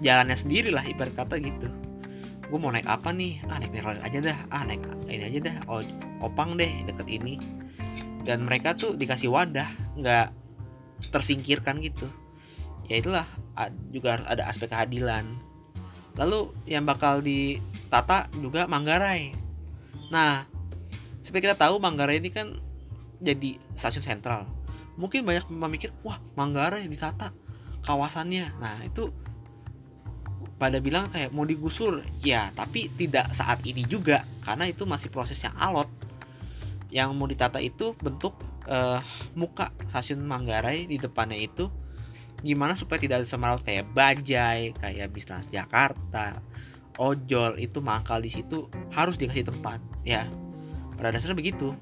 jalannya 0.00 0.34
sendiri 0.40 0.72
lah 0.72 0.82
ibarat 0.88 1.12
kata 1.12 1.36
gitu. 1.36 1.68
Gue 2.48 2.58
mau 2.58 2.72
naik 2.72 2.88
apa 2.88 3.12
nih? 3.12 3.44
Ah 3.44 3.60
naik 3.60 3.76
Merlin 3.76 4.00
aja 4.00 4.18
dah. 4.24 4.38
Ah 4.48 4.64
naik 4.64 4.80
ini 5.04 5.24
aja 5.28 5.38
dah. 5.52 5.56
Oh, 5.68 5.84
opang 6.24 6.56
deh 6.56 6.72
deket 6.88 7.08
ini. 7.12 7.36
Dan 8.24 8.48
mereka 8.48 8.72
tuh 8.72 8.96
dikasih 8.96 9.28
wadah 9.28 9.68
nggak 10.00 10.32
tersingkirkan 11.12 11.84
gitu. 11.84 12.08
Ya 12.88 13.04
itulah 13.04 13.28
juga 13.92 14.24
ada 14.24 14.48
aspek 14.48 14.72
keadilan. 14.72 15.28
Lalu 16.16 16.56
yang 16.64 16.88
bakal 16.88 17.20
di 17.20 17.60
tata 17.92 18.32
juga 18.40 18.64
Manggarai. 18.64 19.36
Nah 20.08 20.48
seperti 21.20 21.52
kita 21.52 21.56
tahu 21.68 21.76
Manggarai 21.76 22.16
ini 22.16 22.32
kan 22.32 22.56
jadi 23.20 23.60
stasiun 23.74 24.04
sentral. 24.04 24.48
Mungkin 24.94 25.26
banyak 25.26 25.50
memikir 25.50 25.90
wah 26.06 26.22
Manggarai 26.38 26.86
ditata 26.86 27.34
kawasannya. 27.82 28.54
Nah 28.58 28.82
itu 28.86 29.10
pada 30.54 30.78
bilang 30.78 31.10
kayak 31.10 31.34
mau 31.34 31.46
digusur. 31.46 32.02
Ya 32.22 32.54
tapi 32.54 32.90
tidak 32.94 33.34
saat 33.34 33.62
ini 33.66 33.82
juga 33.84 34.22
karena 34.46 34.70
itu 34.70 34.86
masih 34.86 35.10
proses 35.10 35.38
yang 35.42 35.54
alot. 35.58 35.90
Yang 36.94 37.10
mau 37.14 37.26
ditata 37.26 37.58
itu 37.58 37.98
bentuk 37.98 38.38
uh, 38.70 39.02
muka 39.34 39.74
stasiun 39.90 40.22
Manggarai 40.22 40.86
di 40.86 40.96
depannya 40.96 41.38
itu 41.38 41.68
gimana 42.44 42.76
supaya 42.76 43.00
tidak 43.00 43.24
ada 43.24 43.56
kayak 43.64 43.88
bajai 43.96 44.76
kayak 44.76 45.08
bis 45.16 45.24
Jakarta 45.48 46.44
ojol 47.00 47.56
itu 47.58 47.80
mangkal 47.80 48.20
di 48.22 48.30
situ 48.30 48.70
harus 48.94 49.18
dikasih 49.18 49.50
tempat. 49.50 49.80
Ya 50.06 50.28
pada 50.94 51.10
dasarnya 51.10 51.34
begitu 51.34 51.74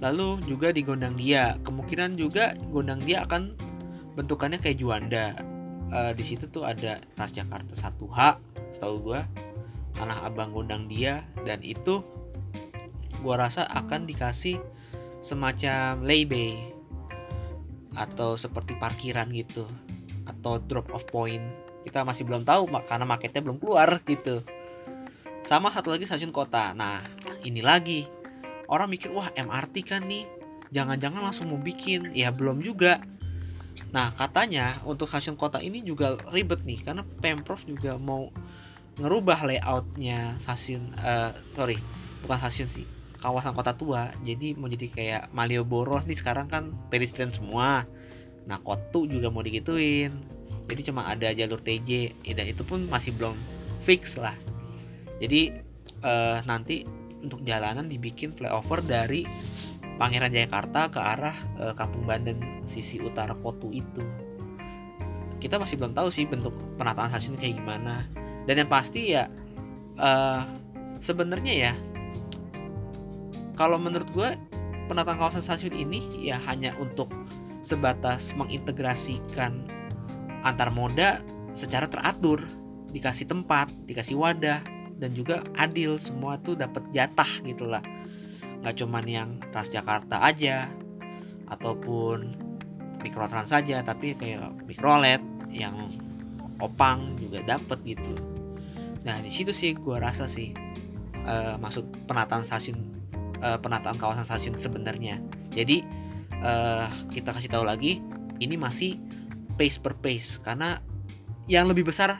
lalu 0.00 0.40
juga 0.44 0.72
di 0.72 0.84
Gondang 0.84 1.16
Dia. 1.16 1.56
Kemungkinan 1.64 2.16
juga 2.20 2.56
Gondang 2.72 3.00
Dia 3.04 3.24
akan 3.24 3.56
bentukannya 4.16 4.60
kayak 4.60 4.78
Juanda. 4.80 5.36
Uh, 5.86 6.10
di 6.18 6.26
situ 6.26 6.50
tuh 6.50 6.66
ada 6.66 6.98
Transjakarta 7.14 7.72
1H 7.72 8.18
setahu 8.76 9.12
gua. 9.12 9.24
Tanah 9.96 10.26
Abang 10.28 10.52
Gondang 10.52 10.90
Dia. 10.90 11.24
Dan 11.46 11.64
itu 11.64 12.04
gua 13.24 13.48
rasa 13.48 13.64
akan 13.70 14.04
dikasih 14.04 14.60
semacam 15.24 16.04
laybay 16.04 16.54
atau 17.96 18.36
seperti 18.36 18.76
parkiran 18.76 19.26
gitu 19.32 19.64
atau 20.28 20.60
drop 20.60 20.92
off 20.92 21.08
point. 21.08 21.42
Kita 21.86 22.02
masih 22.02 22.26
belum 22.26 22.42
tahu 22.44 22.68
karena 22.84 23.06
marketnya 23.08 23.40
belum 23.40 23.62
keluar 23.62 24.02
gitu. 24.04 24.42
Sama 25.46 25.70
satu 25.70 25.94
lagi 25.94 26.04
stasiun 26.04 26.34
kota. 26.34 26.74
Nah 26.74 27.06
ini 27.46 27.62
lagi 27.62 28.04
orang 28.66 28.90
mikir 28.90 29.10
wah 29.14 29.30
MRT 29.34 29.74
kan 29.86 30.04
nih 30.06 30.26
jangan-jangan 30.74 31.22
langsung 31.22 31.50
mau 31.50 31.60
bikin. 31.60 32.12
Ya 32.12 32.30
belum 32.34 32.62
juga. 32.62 33.02
Nah 33.94 34.12
katanya 34.12 34.82
untuk 34.82 35.06
stasiun 35.08 35.38
kota 35.38 35.62
ini 35.62 35.80
juga 35.82 36.18
ribet 36.30 36.66
nih 36.66 36.82
karena 36.82 37.02
pemprov 37.22 37.62
juga 37.64 37.96
mau 37.96 38.30
ngerubah 38.96 39.44
layoutnya 39.44 40.40
stasiun 40.40 40.96
uh, 40.96 41.28
sorry 41.52 41.76
bukan 42.24 42.38
stasiun 42.40 42.68
sih 42.72 42.86
kawasan 43.20 43.56
kota 43.56 43.72
tua. 43.74 44.12
Jadi 44.22 44.54
mau 44.54 44.68
jadi 44.68 44.86
kayak 44.92 45.22
Malioboro 45.32 46.00
nih 46.04 46.18
sekarang 46.18 46.46
kan 46.46 46.70
pedestrian 46.92 47.32
semua. 47.32 47.88
Nah 48.46 48.58
Kotu 48.62 49.08
juga 49.08 49.32
mau 49.32 49.42
digituin. 49.42 50.14
Jadi 50.66 50.80
cuma 50.90 51.06
ada 51.06 51.30
jalur 51.30 51.62
TJ 51.62 52.22
ya, 52.26 52.34
dan 52.34 52.46
itu 52.50 52.62
pun 52.66 52.86
masih 52.86 53.14
belum 53.14 53.34
fix 53.82 54.18
lah. 54.18 54.34
Jadi 55.22 55.54
uh, 56.02 56.42
nanti 56.44 56.86
untuk 57.26 57.42
jalanan 57.42 57.90
dibikin 57.90 58.30
flyover 58.30 58.78
dari 58.86 59.26
Pangeran 59.96 60.30
Jayakarta 60.30 60.92
ke 60.92 61.00
arah 61.00 61.36
uh, 61.58 61.74
Kampung 61.74 62.06
Banten 62.06 62.62
sisi 62.70 63.02
utara 63.02 63.34
Kotu 63.34 63.74
itu. 63.74 64.04
Kita 65.42 65.58
masih 65.58 65.80
belum 65.80 65.92
tahu 65.96 66.08
sih 66.12 66.24
bentuk 66.28 66.54
penataan 66.78 67.10
stasiun 67.10 67.40
kayak 67.40 67.58
gimana. 67.58 68.06
Dan 68.46 68.62
yang 68.62 68.70
pasti 68.70 69.16
ya 69.16 69.26
uh, 69.98 70.46
sebenarnya 71.02 71.54
ya 71.54 71.72
kalau 73.56 73.80
menurut 73.80 74.06
gue 74.12 74.30
penataan 74.86 75.16
kawasan 75.18 75.42
stasiun 75.42 75.74
ini 75.74 76.28
ya 76.28 76.38
hanya 76.44 76.76
untuk 76.78 77.10
sebatas 77.64 78.36
mengintegrasikan 78.36 79.66
antar 80.44 80.70
moda 80.70 81.24
secara 81.56 81.88
teratur. 81.88 82.44
Dikasih 82.92 83.28
tempat 83.28 83.72
dikasih 83.88 84.16
wadah 84.16 84.75
dan 84.96 85.12
juga 85.12 85.44
adil. 85.56 86.00
Semua 86.00 86.40
tuh 86.40 86.56
dapat 86.56 86.84
jatah 86.92 87.30
gitulah 87.44 87.84
nggak 88.64 88.82
cuman 88.82 89.04
yang 89.06 89.30
Transjakarta 89.52 90.26
aja 90.26 90.66
ataupun 91.46 92.34
mikrotrans 93.04 93.54
saja 93.54 93.84
tapi 93.86 94.18
kayak 94.18 94.66
mikrolet 94.66 95.22
yang 95.52 95.94
opang 96.58 97.14
juga 97.20 97.44
dapat 97.46 97.78
gitu. 97.86 98.16
Nah 99.06 99.22
di 99.22 99.30
situ 99.30 99.54
sih 99.54 99.76
gue 99.76 99.96
rasa 100.00 100.26
sih 100.26 100.50
uh, 101.22 101.54
maksud 101.60 102.08
penataan 102.10 102.42
stasiun 102.42 102.78
uh, 103.40 103.58
penataan 103.60 104.00
kawasan 104.00 104.26
stasiun 104.26 104.56
sebenarnya. 104.58 105.20
Jadi 105.54 105.86
uh, 106.42 106.88
kita 107.12 107.30
kasih 107.30 107.52
tahu 107.52 107.64
lagi, 107.64 108.02
ini 108.42 108.58
masih 108.58 108.98
pace 109.54 109.78
per 109.78 109.94
pace. 109.96 110.42
Karena 110.42 110.80
yang 111.46 111.70
lebih 111.70 111.86
besar 111.86 112.18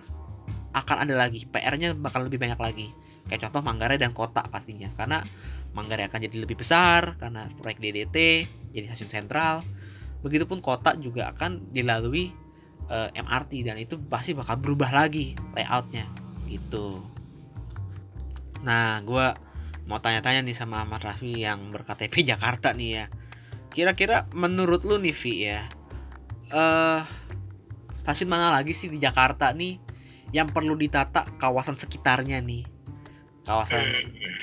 akan 0.77 1.09
ada 1.09 1.15
lagi, 1.17 1.49
PR-nya 1.49 1.97
bakal 1.97 2.29
lebih 2.29 2.37
banyak 2.37 2.61
lagi. 2.61 2.89
Kayak 3.27 3.49
contoh 3.49 3.65
Manggarai 3.65 3.97
dan 3.97 4.13
kota 4.13 4.45
pastinya, 4.45 4.93
karena 4.93 5.25
Manggarai 5.73 6.09
akan 6.09 6.21
jadi 6.29 6.37
lebih 6.37 6.61
besar 6.61 7.17
karena 7.17 7.49
proyek 7.61 7.81
DDT 7.81 8.17
jadi 8.77 8.93
stasiun 8.93 9.11
sentral. 9.13 9.65
Begitupun 10.21 10.61
kota 10.61 10.93
juga 10.97 11.33
akan 11.33 11.73
dilalui 11.73 12.33
uh, 12.89 13.09
eh, 13.13 13.21
MRT 13.21 13.53
dan 13.65 13.77
itu 13.81 13.97
pasti 14.09 14.37
bakal 14.37 14.61
berubah 14.61 14.93
lagi 14.93 15.37
layoutnya 15.57 16.09
gitu. 16.49 17.05
Nah, 18.65 19.01
gue 19.05 19.27
mau 19.87 20.01
tanya-tanya 20.03 20.43
nih 20.43 20.57
sama 20.57 20.83
Ahmad 20.83 21.03
Raffi 21.05 21.45
yang 21.45 21.73
berKTP 21.73 22.25
Jakarta 22.37 22.73
nih 22.73 22.91
ya. 22.91 23.05
Kira-kira 23.73 24.25
menurut 24.33 24.89
lu 24.89 24.97
nih 24.97 25.13
Vi 25.13 25.35
ya, 25.53 25.69
uh, 26.49 27.05
stasiun 28.01 28.33
mana 28.33 28.49
lagi 28.55 28.73
sih 28.73 28.89
di 28.89 28.97
Jakarta 28.97 29.53
nih 29.53 29.86
yang 30.35 30.51
perlu 30.51 30.75
ditata 30.75 31.27
kawasan 31.39 31.79
sekitarnya 31.79 32.43
nih? 32.43 32.67
Kawasan 33.47 33.83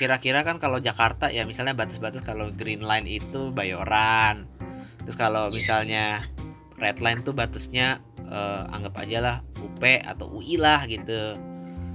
kira-kira 0.00 0.40
kan 0.42 0.56
kalau 0.56 0.80
Jakarta 0.80 1.28
ya 1.28 1.44
misalnya 1.44 1.76
batas-batas 1.76 2.24
kalau 2.24 2.52
Green 2.52 2.84
Line 2.84 3.08
itu 3.08 3.52
Bayoran. 3.52 4.48
Terus 5.04 5.16
kalau 5.20 5.52
misalnya 5.52 6.24
Red 6.80 7.04
Line 7.04 7.20
tuh 7.20 7.36
batasnya 7.36 8.00
uh, 8.24 8.64
anggap 8.72 9.04
aja 9.04 9.18
lah 9.20 9.36
UP 9.60 9.82
atau 9.84 10.26
UI 10.32 10.56
lah 10.56 10.88
gitu. 10.88 11.36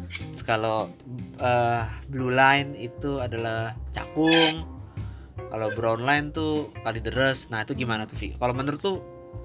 Terus 0.09 0.43
kalau 0.45 0.93
uh, 1.41 1.83
blue 2.09 2.33
line 2.33 2.73
itu 2.77 3.17
adalah 3.17 3.73
cakung 3.93 4.79
kalau 5.49 5.73
brown 5.73 6.05
line 6.05 6.29
tuh 6.29 6.69
kali 6.85 7.01
deres 7.01 7.49
nah 7.49 7.65
itu 7.65 7.73
gimana 7.73 8.05
tuh 8.05 8.15
Vi 8.19 8.37
kalau 8.37 8.53
menurut 8.53 8.79
tuh 8.79 8.97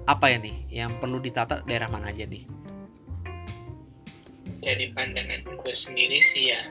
apa 0.05 0.29
ya 0.29 0.37
nih 0.37 0.57
yang 0.69 1.01
perlu 1.01 1.17
ditata 1.17 1.65
daerah 1.65 1.89
mana 1.89 2.13
aja 2.13 2.29
nih 2.29 2.45
dari 4.65 4.89
pandangan 4.91 5.45
gue 5.45 5.73
sendiri 5.73 6.19
sih 6.19 6.51
ya 6.51 6.61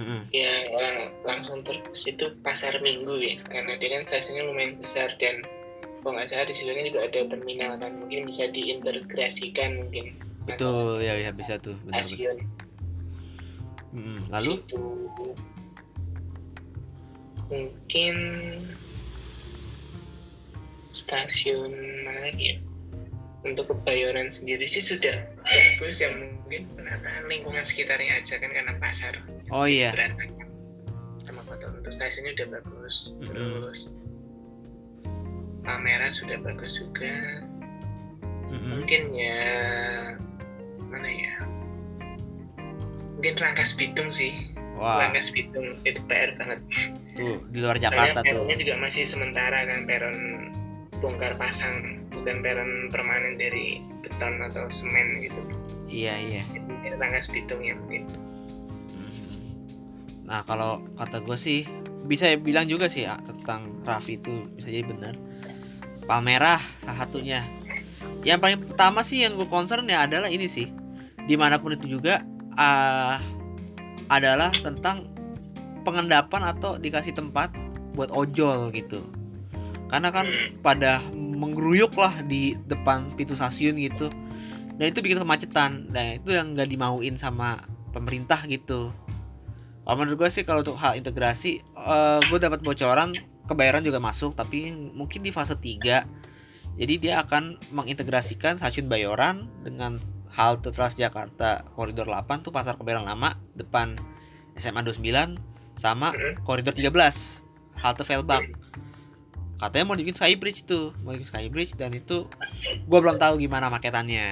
mm-hmm. 0.00 0.20
ya 0.32 0.52
lang 0.72 0.98
langsung 1.22 1.60
terus 1.60 2.08
itu 2.08 2.32
pasar 2.40 2.80
minggu 2.80 3.20
ya 3.20 3.36
karena 3.46 3.76
dia 3.76 3.88
kan 3.92 4.02
stasiunnya 4.02 4.48
lumayan 4.48 4.80
besar 4.80 5.12
dan 5.20 5.44
kalau 6.00 6.16
nggak 6.16 6.32
salah 6.32 6.48
di 6.48 6.54
situ 6.56 6.72
juga 6.72 7.04
ada 7.04 7.20
terminal 7.28 7.76
kan 7.76 7.92
mungkin 8.00 8.24
bisa 8.26 8.48
diintegrasikan 8.48 9.84
mungkin 9.84 10.16
betul 10.48 11.04
ya 11.04 11.20
ya 11.20 11.30
bisa 11.30 11.60
tuh 11.60 11.76
benar, 11.84 12.00
stasiun 12.00 12.40
Hmm, 13.92 14.20
lalu? 14.28 14.60
Situ. 14.60 14.84
Mungkin 17.48 18.16
stasiun 20.92 21.72
mana 22.04 22.20
lagi 22.28 22.44
ya? 22.52 22.56
Untuk 23.48 23.72
kebayoran 23.72 24.28
sendiri 24.28 24.68
sih 24.68 24.84
sudah 24.84 25.24
bagus 25.44 26.04
ya 26.04 26.12
mungkin 26.12 26.68
penataan 26.76 27.24
lingkungan 27.26 27.64
sekitarnya 27.64 28.20
aja 28.20 28.36
kan 28.36 28.50
karena 28.52 28.72
pasar. 28.76 29.16
Oh 29.48 29.64
iya. 29.64 29.96
Sama 31.24 31.40
kota 31.48 31.72
untuk 31.72 31.88
stasiunnya 31.88 32.36
udah 32.36 32.60
bagus. 32.60 33.08
Mm 33.08 33.24
-hmm. 33.24 33.32
Terus 33.32 33.80
kamera 35.64 36.06
sudah 36.12 36.38
bagus 36.44 36.76
juga. 36.76 37.12
Mm 38.52 38.56
-hmm. 38.56 38.70
Mungkin 38.84 39.02
ya 39.16 39.40
mana 40.88 41.08
ya 41.08 41.48
mungkin 43.18 43.34
Rangkas 43.34 43.74
Bitung 43.74 44.14
sih 44.14 44.54
Wah. 44.78 45.10
Rangkas 45.10 45.34
Bitung 45.34 45.82
itu 45.82 45.98
PR 46.06 46.38
banget 46.38 46.62
tuh 47.18 47.42
di 47.50 47.58
luar 47.58 47.82
Jakarta 47.82 48.22
tuh 48.22 48.46
peronnya 48.46 48.56
juga 48.62 48.74
masih 48.78 49.02
sementara 49.02 49.66
kan 49.66 49.90
peron 49.90 50.18
bongkar 51.02 51.34
pasang 51.34 51.97
bukan 52.12 52.40
peron 52.40 52.92
permanen 52.92 53.36
dari 53.36 53.82
beton 54.04 54.40
atau 54.44 54.68
semen 54.68 55.22
gitu. 55.24 55.40
Iya 55.88 56.14
iya. 56.18 56.42
Jadi, 56.52 56.96
Rangkas 56.98 57.30
Bitung 57.30 57.62
ya 57.64 57.74
mungkin. 57.76 58.08
Nah 60.28 60.44
kalau 60.44 60.84
kata 61.00 61.24
gue 61.24 61.38
sih 61.40 61.64
bisa 62.04 62.28
bilang 62.40 62.68
juga 62.68 62.88
sih 62.88 63.08
ya, 63.08 63.16
tentang 63.24 63.80
Raffi 63.84 64.20
itu 64.20 64.48
bisa 64.56 64.68
jadi 64.68 64.84
benar. 64.84 65.14
Palmerah 66.04 66.60
salah 66.84 66.98
satunya. 67.04 67.40
Yang 68.24 68.38
paling 68.40 68.58
pertama 68.68 69.00
sih 69.04 69.24
yang 69.24 69.36
gue 69.36 69.48
concern 69.48 69.88
ya 69.88 70.04
adalah 70.04 70.28
ini 70.28 70.48
sih. 70.48 70.68
Di 71.28 71.36
mana 71.36 71.60
pun 71.60 71.76
itu 71.76 71.88
juga 71.88 72.24
uh, 72.56 73.16
adalah 74.08 74.52
tentang 74.52 75.08
pengendapan 75.84 76.52
atau 76.52 76.76
dikasih 76.80 77.16
tempat 77.16 77.52
buat 77.96 78.12
ojol 78.12 78.72
gitu. 78.72 79.04
Karena 79.88 80.12
kan 80.12 80.28
pada 80.60 81.00
menggeruyuk 81.38 81.94
lah 81.94 82.18
di 82.26 82.58
depan 82.66 83.14
pintu 83.14 83.38
stasiun 83.38 83.78
gitu. 83.78 84.10
Dan 84.74 84.90
itu 84.90 84.98
bikin 84.98 85.22
kemacetan. 85.22 85.94
Dan 85.94 86.18
itu 86.18 86.34
yang 86.34 86.58
nggak 86.58 86.68
dimauin 86.68 87.14
sama 87.14 87.62
pemerintah 87.94 88.42
gitu. 88.50 88.90
Kalau 89.86 89.96
menurut 89.96 90.26
gue 90.26 90.28
sih 90.28 90.44
kalau 90.44 90.60
untuk 90.60 90.76
hal 90.76 91.00
integrasi 91.00 91.64
uh, 91.72 92.20
gue 92.28 92.36
dapat 92.36 92.60
bocoran 92.60 93.14
kebayaran 93.48 93.80
juga 93.80 93.96
masuk 93.96 94.36
tapi 94.36 94.68
mungkin 94.70 95.24
di 95.24 95.32
fase 95.32 95.56
3 95.56 96.76
jadi 96.76 96.94
dia 97.00 97.14
akan 97.24 97.56
mengintegrasikan 97.72 98.60
stasiun 98.60 98.86
Bayoran 98.86 99.48
dengan 99.64 99.98
halte 100.28 100.70
Transjakarta 100.70 101.64
koridor 101.72 102.06
8 102.06 102.44
tuh 102.44 102.52
pasar 102.52 102.76
kebayoran 102.76 103.08
lama 103.08 103.40
depan 103.56 103.96
SMA 104.60 104.84
29 104.84 105.40
sama 105.80 106.12
koridor 106.44 106.76
13 106.76 106.92
halte 107.80 108.04
Velbak 108.04 108.44
katanya 109.58 109.84
mau 109.90 109.98
dibikin 109.98 110.16
skybridge 110.16 110.64
tuh. 110.64 110.94
Mau 111.02 111.12
dibikin 111.12 111.30
skybridge 111.34 111.74
dan 111.74 111.90
itu 111.92 112.30
gue 112.86 112.98
belum 112.98 113.18
tahu 113.18 113.42
gimana 113.42 113.68
maketannya. 113.68 114.30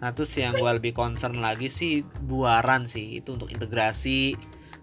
Nah 0.00 0.10
terus 0.12 0.36
yang 0.36 0.52
gue 0.54 0.70
lebih 0.76 0.92
concern 0.92 1.40
lagi 1.40 1.72
sih 1.72 2.04
buaran 2.04 2.84
sih. 2.84 3.18
Itu 3.18 3.40
untuk 3.40 3.48
integrasi 3.48 4.36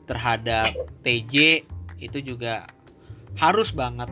terhadap 0.10 0.74
TJ 1.06 1.66
itu 2.02 2.18
juga 2.26 2.66
harus 3.38 3.70
banget. 3.72 4.10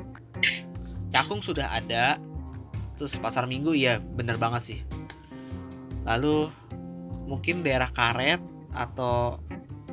Cakung 1.09 1.41
sudah 1.41 1.73
ada 1.73 2.21
terus 2.95 3.17
pasar 3.17 3.49
minggu 3.49 3.73
ya 3.73 3.97
bener 3.97 4.37
banget 4.37 4.61
sih. 4.61 4.79
Lalu 6.05 6.53
mungkin 7.25 7.65
daerah 7.65 7.89
karet 7.89 8.41
atau 8.69 9.41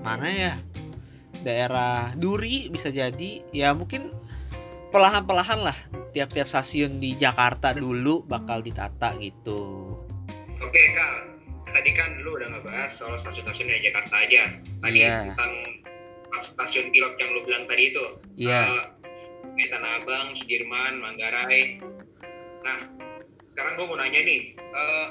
mana 0.05 0.29
ya? 0.29 0.55
Daerah 1.41 2.13
duri 2.17 2.69
bisa 2.69 2.93
jadi. 2.93 3.41
Ya 3.53 3.73
mungkin 3.73 4.16
perlahan-perlahan 4.97 5.61
lah 5.61 5.77
tiap-tiap 6.17 6.49
stasiun 6.49 6.97
di 6.97 7.21
Jakarta 7.21 7.77
dulu 7.77 8.25
bakal 8.25 8.65
ditata 8.65 9.13
gitu. 9.21 9.93
Oke 10.57 10.83
kak, 10.97 11.37
tadi 11.69 11.93
kan 11.93 12.17
lu 12.25 12.41
udah 12.41 12.49
ngebahas 12.57 12.89
soal 12.89 13.21
stasiun-stasiun 13.21 13.77
di 13.77 13.93
Jakarta 13.93 14.25
aja. 14.25 14.57
Tadi 14.81 15.05
yeah. 15.05 15.29
tentang 15.29 15.53
stasiun 16.41 16.89
pilot 16.97 17.13
yang 17.21 17.29
lu 17.37 17.45
bilang 17.45 17.69
tadi 17.69 17.93
itu. 17.93 18.05
Iya. 18.41 18.65
Yeah. 18.65 18.65
Uh, 18.65 19.69
Tanah 19.69 19.93
Abang, 20.01 20.37
Sudirman, 20.37 21.01
Manggarai. 21.01 21.81
Nah, 22.65 22.79
sekarang 23.53 23.77
gue 23.77 23.87
mau 23.89 23.97
nanya 24.01 24.21
nih, 24.21 24.53
uh, 24.73 25.09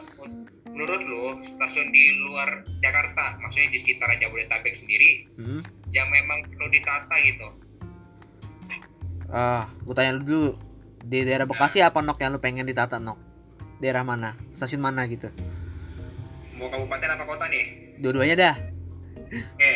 menurut 0.70 1.02
lu 1.02 1.26
stasiun 1.46 1.90
di 1.94 2.06
luar 2.26 2.66
Jakarta, 2.82 3.38
maksudnya 3.42 3.70
di 3.74 3.80
sekitar 3.82 4.18
Jabodetabek 4.18 4.74
sendiri, 4.74 5.30
hmm? 5.38 5.62
yang 5.94 6.10
memang 6.14 6.46
perlu 6.50 6.70
ditata 6.74 7.16
gitu, 7.26 7.48
Ah, 9.36 9.68
gue 9.84 9.92
tanya 9.92 10.16
lu 10.16 10.24
dulu. 10.24 10.52
Di 11.04 11.28
daerah 11.28 11.44
Bekasi 11.44 11.84
apa 11.84 12.00
nok 12.00 12.24
yang 12.24 12.32
lu 12.32 12.40
pengen 12.40 12.64
ditata 12.64 13.04
nok? 13.04 13.20
Daerah 13.84 14.08
mana? 14.08 14.32
Stasiun 14.56 14.80
mana 14.80 15.04
gitu? 15.12 15.28
Mau 16.56 16.72
kabupaten 16.72 17.20
apa 17.20 17.24
kota 17.28 17.52
nih? 17.52 18.00
Dua-duanya 18.00 18.36
dah. 18.40 18.56
Oke. 19.28 19.74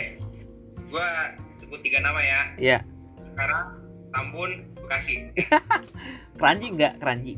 Gua 0.87 1.35
sebut 1.59 1.83
tiga 1.83 1.99
nama 1.99 2.23
ya. 2.23 2.39
Iya. 2.55 2.79
Sekarang 3.19 3.83
Tambun, 4.15 4.63
Bekasi. 4.79 5.27
keranji 6.39 6.67
enggak? 6.71 6.95
Keranji. 7.03 7.35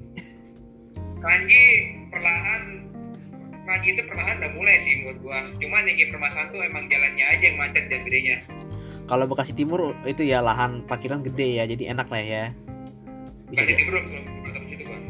Keranji 1.26 1.64
perlahan 2.14 2.62
Keranji 3.66 3.98
itu 3.98 4.04
perlahan 4.06 4.36
udah 4.46 4.52
mulai 4.54 4.78
sih 4.86 4.94
menurut 5.02 5.20
gua. 5.26 5.42
Cuman 5.58 5.90
yang 5.90 6.14
permasalahan 6.14 6.54
tuh 6.54 6.62
emang 6.62 6.86
jalannya 6.86 7.26
aja 7.26 7.44
yang 7.50 7.58
macet 7.58 7.90
dan 7.90 8.06
gedenya 8.06 8.38
kalau 9.12 9.28
Bekasi 9.28 9.52
Timur 9.52 9.92
itu 10.08 10.24
ya 10.24 10.40
lahan 10.40 10.88
parkiran 10.88 11.20
gede 11.20 11.60
ya 11.60 11.68
jadi 11.68 11.92
enak 11.92 12.08
lah 12.08 12.24
ya. 12.24 12.44
Bisa 13.52 13.68
Bekasi 13.68 13.74
Timur 13.76 13.94
belum 14.08 14.64
situ 14.72 14.84
kan 14.88 15.02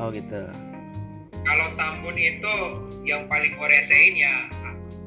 oh 0.00 0.08
gitu. 0.08 0.42
Kalau 1.44 1.66
Tambun 1.76 2.16
itu 2.16 2.54
yang 3.04 3.28
paling 3.28 3.52
gue 3.60 3.68
resein 3.68 4.16
ya 4.16 4.48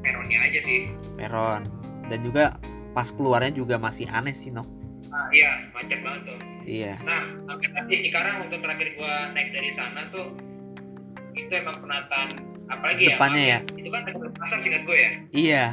peronnya 0.06 0.38
aja 0.46 0.60
sih. 0.62 0.86
Peron. 1.18 1.66
Dan 2.06 2.22
juga 2.22 2.54
pas 2.94 3.10
keluarnya 3.10 3.50
juga 3.50 3.74
masih 3.74 4.06
aneh 4.06 4.30
sih 4.30 4.54
nok. 4.54 4.70
Nah, 5.10 5.26
iya 5.34 5.66
macet 5.74 5.98
banget 6.06 6.22
tuh. 6.30 6.38
Iya. 6.62 6.94
Nah 7.02 7.26
sampai 7.50 7.68
tadi 7.74 7.94
sekarang 8.06 8.46
untuk 8.46 8.62
terakhir 8.62 8.94
gue 8.94 9.14
naik 9.34 9.50
dari 9.50 9.70
sana 9.74 10.06
tuh 10.14 10.30
itu 11.34 11.50
emang 11.50 11.82
penataan 11.82 12.38
apalagi 12.70 13.10
Depannya 13.10 13.42
ya, 13.42 13.58
ya? 13.58 13.78
Itu 13.82 13.90
kan 13.90 14.02
pasar 14.38 14.62
singkat 14.62 14.86
gue 14.86 14.94
ya? 14.94 15.10
Iya 15.34 15.64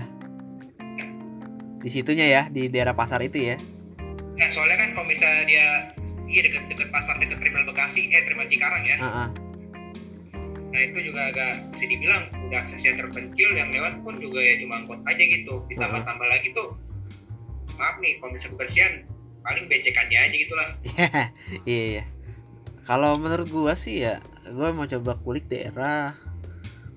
di 1.82 1.89
situnya 1.89 2.26
ya 2.30 2.41
di 2.48 2.70
daerah 2.70 2.94
pasar 2.94 3.20
itu 3.26 3.41
ya. 3.41 3.58
Ya 4.38 4.48
soalnya 4.54 4.78
kan 4.78 4.89
kalau 4.94 5.08
misalnya 5.10 5.44
dia 5.50 5.65
iya 6.30 6.41
deket 6.46 6.70
deket 6.70 6.89
pasar 6.94 7.17
deket 7.17 7.41
terminal 7.41 7.67
Bekasi 7.67 8.08
eh 8.13 8.22
terminal 8.24 8.48
Cikarang 8.48 8.84
ya. 8.86 8.98
Uh 9.02 9.06
-uh. 9.10 9.30
nah 10.72 10.80
itu 10.80 11.12
juga 11.12 11.28
agak 11.28 11.76
bisa 11.76 11.84
dibilang 11.84 12.32
udah 12.48 12.63
aksesnya 12.63 12.96
terpencil 12.96 13.50
yang 13.60 13.76
lewat 13.76 13.91
pun 14.08 14.15
juga 14.24 14.39
ya 14.39 14.56
cuma 14.63 14.80
angkot 14.80 15.04
aja 15.04 15.24
gitu. 15.26 15.54
Ditambah 15.67 16.02
tambah 16.08 16.28
-huh. 16.30 16.34
lagi 16.38 16.48
tuh 16.56 16.70
maaf 17.76 17.98
nih 18.00 18.22
kalau 18.22 18.32
misalnya 18.32 18.54
kebersihan 18.56 18.94
paling 19.41 19.65
becekannya 19.67 20.20
aja 20.22 20.36
gitulah. 20.38 20.70
Iya 21.67 21.84
iya. 21.98 22.04
Kalau 22.88 23.20
menurut 23.20 23.50
gua 23.52 23.74
sih 23.76 24.06
ya 24.06 24.24
gua 24.54 24.72
mau 24.72 24.88
coba 24.88 25.17
kulik 25.20 25.50
daerah. 25.52 26.15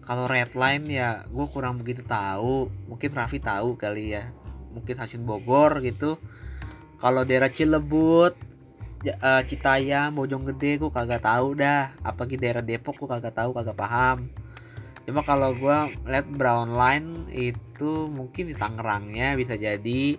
Kalau 0.05 0.29
red 0.29 0.53
line 0.53 1.01
ya 1.01 1.25
gue 1.33 1.47
kurang 1.49 1.81
begitu 1.81 2.05
tahu. 2.05 2.68
Mungkin 2.92 3.09
Raffi 3.16 3.40
tahu 3.40 3.81
kali 3.81 4.12
ya 4.12 4.29
mungkin 4.74 4.92
stasiun 4.98 5.22
Bogor 5.22 5.78
gitu. 5.80 6.18
Kalau 6.98 7.22
daerah 7.22 7.48
Cilebut 7.52 8.34
uh, 9.12 9.42
Citayam 9.44 10.16
Bojonggede 10.16 10.80
gue 10.80 10.90
kagak 10.90 11.22
tahu 11.22 11.54
dah. 11.58 11.92
Apalagi 12.02 12.40
daerah 12.40 12.64
Depok 12.64 12.96
gue 12.98 13.08
kagak 13.08 13.37
tahu 13.37 13.52
kagak 13.52 13.76
paham. 13.76 14.32
Cuma 15.04 15.20
kalau 15.20 15.52
gue 15.52 15.78
lihat 16.08 16.26
brown 16.32 16.72
line 16.72 17.28
itu 17.28 18.08
mungkin 18.08 18.48
di 18.48 18.56
Tangerangnya 18.56 19.37
bisa 19.37 19.54
jadi. 19.54 20.16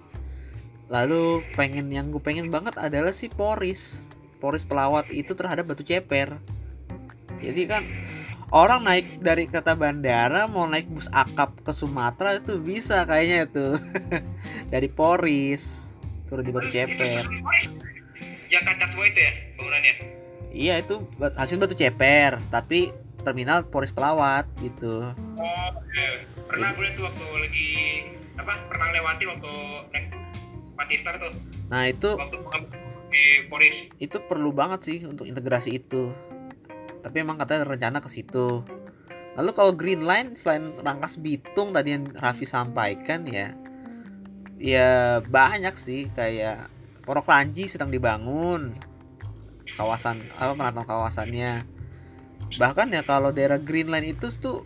Lalu 0.86 1.42
pengen 1.58 1.90
yang 1.90 2.14
gue 2.14 2.22
pengen 2.22 2.54
banget 2.54 2.78
adalah 2.78 3.10
si 3.10 3.26
Poris. 3.26 4.06
Poris 4.38 4.62
pelawat 4.62 5.10
itu 5.10 5.34
terhadap 5.34 5.66
batu 5.66 5.82
ceper. 5.82 6.38
Jadi 7.42 7.62
kan 7.66 7.82
orang 8.56 8.88
naik 8.88 9.20
dari 9.20 9.52
kota 9.52 9.76
bandara 9.76 10.48
mau 10.48 10.64
naik 10.64 10.88
bus 10.88 11.12
akap 11.12 11.60
ke 11.60 11.76
Sumatera 11.76 12.40
itu 12.40 12.56
bisa 12.56 13.04
kayaknya 13.04 13.52
itu. 13.52 13.68
Dari 14.74 14.88
Poris 14.88 15.92
turun 16.26 16.48
di 16.48 16.56
Batu 16.56 16.72
Ceper 16.72 17.28
yang 18.50 18.64
kaca 18.64 18.86
semua 18.88 19.06
itu 19.12 19.20
ya 19.20 19.32
bangunannya? 19.60 19.94
Iya 20.56 20.74
itu 20.80 21.04
hasil 21.36 21.60
Batu 21.60 21.76
Ceper 21.76 22.40
tapi 22.48 22.96
terminal 23.28 23.68
Poris 23.68 23.92
Pelawat 23.92 24.48
gitu. 24.64 25.12
Oh 25.36 25.70
iya. 25.92 26.24
pernah 26.48 26.72
boleh 26.72 26.92
tuh 26.96 27.04
waktu 27.12 27.26
lagi 27.44 27.70
apa 28.40 28.54
pernah 28.72 28.88
lewati 28.96 29.24
waktu 29.28 29.52
naik 29.92 30.08
Patistar 30.80 31.20
tuh. 31.20 31.36
Nah 31.68 31.92
itu 31.92 32.16
waktu 32.16 32.40
di 33.12 33.24
Poris. 33.52 33.92
itu 34.00 34.18
perlu 34.28 34.56
banget 34.56 34.80
sih 34.88 34.98
untuk 35.04 35.28
integrasi 35.28 35.76
itu 35.80 36.12
tapi 37.06 37.22
emang 37.22 37.38
katanya 37.38 37.70
rencana 37.70 38.02
ke 38.02 38.10
situ. 38.10 38.66
Lalu 39.38 39.52
kalau 39.54 39.78
Green 39.78 40.02
Line 40.02 40.34
selain 40.34 40.74
Rangkas 40.82 41.22
Bitung 41.22 41.70
tadi 41.70 41.94
yang 41.94 42.10
Raffi 42.18 42.50
sampaikan 42.50 43.30
ya 43.30 43.54
ya 44.58 45.22
banyak 45.22 45.78
sih 45.78 46.10
kayak 46.10 46.66
Porok 47.06 47.30
Ranji 47.30 47.70
sedang 47.70 47.94
dibangun. 47.94 48.74
Kawasan 49.78 50.34
apa 50.34 50.58
penataan 50.58 50.90
kawasannya. 50.90 51.70
Bahkan 52.58 52.90
ya 52.90 53.06
kalau 53.06 53.30
daerah 53.30 53.62
Green 53.62 53.94
Line 53.94 54.18
itu 54.18 54.34
tuh 54.34 54.66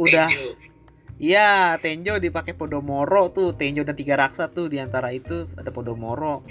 udah 0.00 0.32
Iya, 1.16 1.80
Tenjo 1.80 2.20
dipakai 2.20 2.52
Podomoro 2.52 3.32
tuh, 3.32 3.56
Tenjo 3.56 3.88
dan 3.88 3.96
tiga 3.96 4.20
raksa 4.20 4.52
tuh 4.52 4.68
di 4.68 4.76
antara 4.76 5.16
itu 5.16 5.48
ada 5.56 5.72
Podomoro 5.72 6.44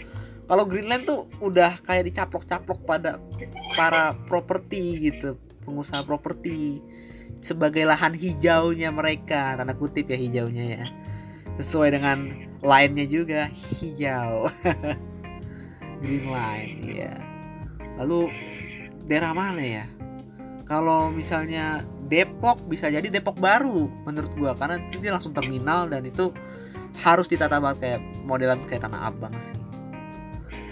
kalau 0.45 0.63
Greenland 0.69 1.09
tuh 1.09 1.25
udah 1.41 1.81
kayak 1.81 2.09
dicaplok-caplok 2.13 2.79
pada 2.85 3.17
para 3.73 4.13
properti 4.29 5.09
gitu 5.09 5.41
pengusaha 5.65 6.05
properti 6.05 6.81
sebagai 7.41 7.85
lahan 7.85 8.13
hijaunya 8.13 8.93
mereka. 8.93 9.57
Tanda 9.57 9.73
kutip 9.73 10.09
ya 10.09 10.17
hijaunya 10.17 10.65
ya. 10.77 10.85
Sesuai 11.57 11.89
dengan 11.93 12.17
lainnya 12.61 13.09
juga 13.09 13.49
hijau. 13.49 14.49
Green 16.01 16.27
line 16.29 16.81
ya 16.85 17.35
lalu 17.99 18.31
daerah 19.07 19.31
mana 19.31 19.63
ya? 19.63 19.85
Kalau 20.65 21.13
misalnya 21.13 21.85
Depok 22.09 22.57
bisa 22.65 22.89
jadi 22.89 23.05
Depok 23.05 23.37
baru 23.37 23.85
menurut 24.05 24.33
gua 24.33 24.57
karena 24.57 24.81
itu 24.89 24.97
langsung 25.05 25.33
terminal 25.33 25.85
dan 25.85 26.01
itu 26.05 26.33
harus 27.05 27.29
ditata 27.29 27.61
banget 27.61 27.77
kayak 27.81 28.01
modelan 28.25 28.61
kayak 28.65 28.87
Tanah 28.87 29.11
Abang 29.11 29.35
sih 29.37 29.53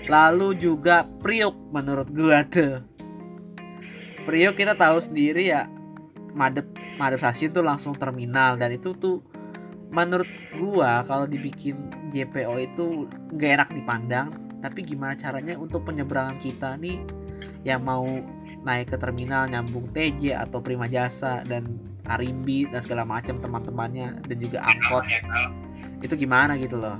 lalu 0.07 0.57
juga 0.57 1.07
Priok 1.21 1.55
menurut 1.71 2.07
gua 2.11 2.43
tuh. 2.47 2.83
Priok 4.23 4.55
kita 4.55 4.75
tahu 4.75 4.97
sendiri 5.03 5.51
ya 5.51 5.67
madep 6.33 6.67
madep 6.95 7.19
stasiun 7.19 7.51
tuh 7.51 7.65
langsung 7.65 7.93
terminal. 7.95 8.55
Dan 8.55 8.75
itu 8.75 8.95
tuh 8.95 9.23
menurut 9.93 10.27
gua 10.57 11.03
kalau 11.03 11.27
dibikin 11.27 11.91
JPO 12.11 12.53
itu 12.59 12.85
gak 13.35 13.51
enak 13.61 13.69
dipandang. 13.75 14.27
Tapi 14.63 14.79
gimana 14.87 15.15
caranya 15.19 15.59
untuk 15.59 15.83
penyeberangan 15.83 16.39
kita 16.39 16.79
nih 16.79 17.03
yang 17.67 17.83
mau 17.83 18.07
naik 18.63 18.95
ke 18.95 18.97
terminal 18.99 19.51
nyambung 19.51 19.91
TJ 19.91 20.39
atau 20.39 20.63
Prima 20.63 20.87
Jasa 20.87 21.43
dan 21.43 21.67
Arimbi 22.07 22.67
dan 22.71 22.79
segala 22.79 23.03
macam 23.03 23.39
teman-temannya 23.43 24.23
dan 24.23 24.37
juga 24.39 24.63
angkot. 24.63 25.03
Itu 25.99 26.15
gimana 26.15 26.55
gitu 26.55 26.79
loh? 26.79 26.95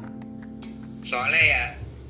Soalnya 1.04 1.44
ya 1.44 1.64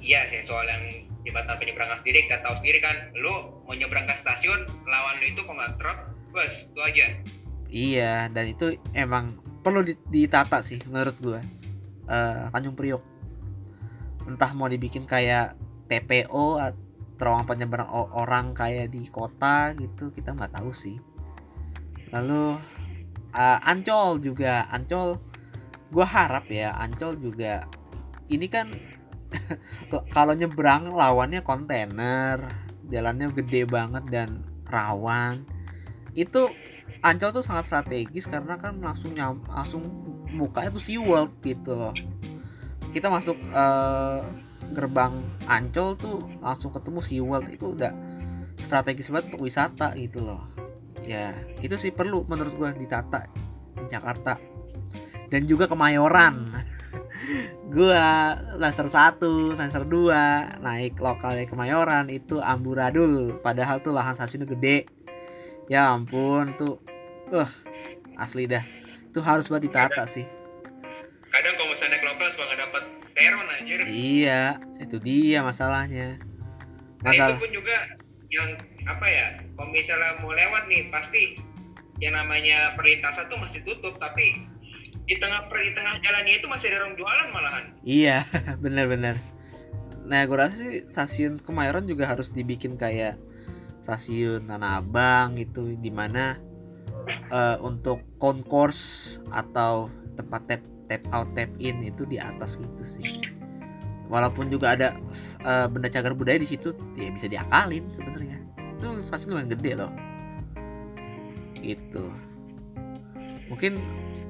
iya 0.03 0.27
sih 0.27 0.43
soal 0.43 0.67
yang 0.67 0.83
jembatan 1.23 1.55
penyeberangan 1.55 1.97
sendiri 2.03 2.27
kita 2.27 2.43
tahu 2.43 2.59
sendiri 2.59 2.83
kan. 2.83 2.95
Lu 3.15 3.63
mau 3.63 3.73
nyebrang 3.73 4.05
ke 4.05 4.15
stasiun 4.19 4.67
lawan 4.83 5.15
lu 5.23 5.25
itu 5.31 5.41
kok 5.41 5.55
nggak 5.55 5.73
truk 5.79 5.99
bus 6.35 6.53
itu 6.69 6.79
aja. 6.83 7.05
Iya 7.73 8.13
dan 8.29 8.45
itu 8.51 8.77
emang 8.93 9.39
perlu 9.63 9.81
ditata 10.11 10.59
sih 10.59 10.77
menurut 10.91 11.15
gue 11.17 11.39
uh, 12.11 12.51
Tanjung 12.51 12.75
Priok. 12.75 13.01
Entah 14.27 14.51
mau 14.51 14.67
dibikin 14.67 15.07
kayak 15.07 15.55
TPO 15.87 16.59
terowongan 17.15 17.47
penyeberang 17.47 17.89
orang 17.91 18.51
kayak 18.51 18.91
di 18.91 19.07
kota 19.07 19.71
gitu 19.79 20.11
kita 20.11 20.35
nggak 20.35 20.59
tahu 20.59 20.75
sih. 20.75 20.99
Lalu 22.11 22.59
uh, 23.31 23.59
Ancol 23.63 24.19
juga 24.19 24.67
Ancol. 24.69 25.17
Gue 25.93 26.05
harap 26.05 26.49
ya 26.49 26.73
Ancol 26.75 27.15
juga 27.15 27.63
ini 28.31 28.47
kan 28.49 28.71
kalau 30.15 30.33
nyebrang 30.37 30.93
lawannya 30.93 31.41
kontainer 31.41 32.63
jalannya 32.87 33.31
gede 33.33 33.65
banget 33.65 34.03
dan 34.11 34.43
rawan. 34.67 35.45
Itu 36.13 36.51
Ancol 37.03 37.35
tuh 37.35 37.43
sangat 37.43 37.67
strategis 37.67 38.31
karena 38.31 38.55
kan 38.55 38.79
langsung 38.79 39.11
nyam, 39.11 39.43
langsung 39.43 39.83
mukanya 40.31 40.71
tuh 40.71 40.79
SeaWorld 40.79 41.35
gitu 41.43 41.75
loh. 41.75 41.91
Kita 42.95 43.11
masuk 43.11 43.35
uh, 43.51 44.23
gerbang 44.71 45.11
Ancol 45.43 45.99
tuh 45.99 46.23
langsung 46.39 46.71
ketemu 46.71 47.03
SeaWorld. 47.03 47.51
Itu 47.51 47.75
udah 47.75 47.91
strategis 48.55 49.11
banget 49.11 49.35
untuk 49.35 49.43
wisata 49.43 49.91
gitu 49.99 50.23
loh. 50.23 50.47
Ya 51.03 51.35
itu 51.59 51.75
sih 51.75 51.91
perlu 51.91 52.23
menurut 52.23 52.55
gua 52.55 52.71
ditata 52.71 53.27
di 53.75 53.85
Jakarta. 53.91 54.39
Dan 55.27 55.43
juga 55.43 55.67
Kemayoran 55.67 56.47
gua 57.71 58.37
semester 58.57 58.87
1 58.89 59.57
semester 59.57 59.83
2 59.87 60.63
naik 60.63 60.99
lokalnya 60.99 61.45
Kemayoran 61.47 62.11
itu 62.11 62.39
amburadul. 62.43 63.39
Padahal 63.39 63.79
tuh 63.79 63.95
lahan 63.95 64.15
stasiunnya 64.17 64.49
gede. 64.49 64.89
Ya 65.71 65.91
ampun 65.91 66.53
tuh. 66.59 66.79
Uh 67.31 67.49
asli 68.19 68.45
dah. 68.45 68.61
Itu 69.09 69.21
harus 69.21 69.49
buat 69.49 69.61
ditata 69.61 70.05
sih. 70.05 70.25
kadang 71.33 71.57
kalau 71.57 71.73
misalnya 71.73 71.97
naik 71.97 72.05
lokal 72.13 72.29
suka 72.29 72.45
nggak 72.45 72.61
dapat 72.61 72.83
peron 73.17 73.49
aja 73.49 73.73
iya 73.89 74.43
itu 74.77 75.01
dia 75.01 75.41
masalahnya. 75.41 76.21
Masalah 77.01 77.33
nah, 77.33 77.33
itu 77.33 77.41
pun 77.41 77.51
juga 77.57 77.77
yang 78.29 78.49
apa 78.85 79.07
ya 79.09 79.27
kalau 79.57 79.69
misalnya 79.73 80.13
mau 80.21 80.29
lewat 80.29 80.69
nih 80.69 80.93
pasti 80.93 81.41
yang 82.01 82.13
namanya 82.17 82.77
perlintasan 82.77 83.29
tuh 83.33 83.41
masih 83.41 83.65
tutup 83.65 83.97
tapi 83.97 84.45
di 85.03 85.15
tengah 85.19 85.49
di 85.49 85.71
tengah 85.73 85.95
jalannya 85.99 86.33
itu 86.37 86.47
masih 86.49 86.71
ada 86.71 86.77
orang 86.85 86.93
jualan 86.95 87.27
malahan. 87.33 87.65
Iya 87.83 88.17
benar-benar 88.63 89.17
nah 90.03 90.19
gue 90.27 90.35
rasa 90.35 90.59
sih 90.59 90.83
stasiun 90.83 91.39
Kemayoran 91.39 91.87
juga 91.87 92.11
harus 92.11 92.35
dibikin 92.35 92.75
kayak 92.75 93.15
stasiun 93.83 94.43
Tanah 94.47 94.83
Abang 94.83 95.39
gitu 95.39 95.75
di 95.79 95.91
mana 95.91 96.35
uh, 97.31 97.57
untuk 97.63 98.03
concourse 98.19 99.19
atau 99.31 99.87
tempat 100.15 100.41
tap 100.47 100.61
tap 100.87 101.03
out 101.15 101.31
tap 101.35 101.51
in 101.59 101.83
itu 101.83 102.03
di 102.07 102.19
atas 102.19 102.59
gitu 102.59 102.83
sih. 102.83 103.31
Walaupun 104.11 104.51
juga 104.51 104.77
ada 104.77 104.93
uh, 105.41 105.65
benda 105.71 105.89
cagar 105.89 106.13
budaya 106.13 106.37
di 106.37 106.47
situ 106.47 106.75
ya 106.95 107.09
bisa 107.09 107.27
diakalin 107.27 107.87
sebenarnya. 107.89 108.37
Itu 108.77 109.01
stasiun 109.01 109.35
lumayan 109.35 109.51
gede 109.51 109.71
loh. 109.79 109.91
Gitu. 111.59 112.05
Mungkin 113.47 113.79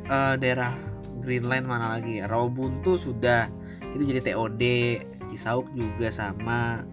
uh, 0.09 0.35
daerah 0.39 0.73
Greenland 1.21 1.67
mana 1.67 1.99
lagi 1.99 2.19
ya? 2.19 2.27
Rawabuntu 2.27 2.99
sudah. 2.99 3.47
Itu 3.93 4.03
jadi 4.03 4.33
TOD 4.33 4.63
Cisauk 5.29 5.69
juga 5.77 6.09
sama 6.09 6.83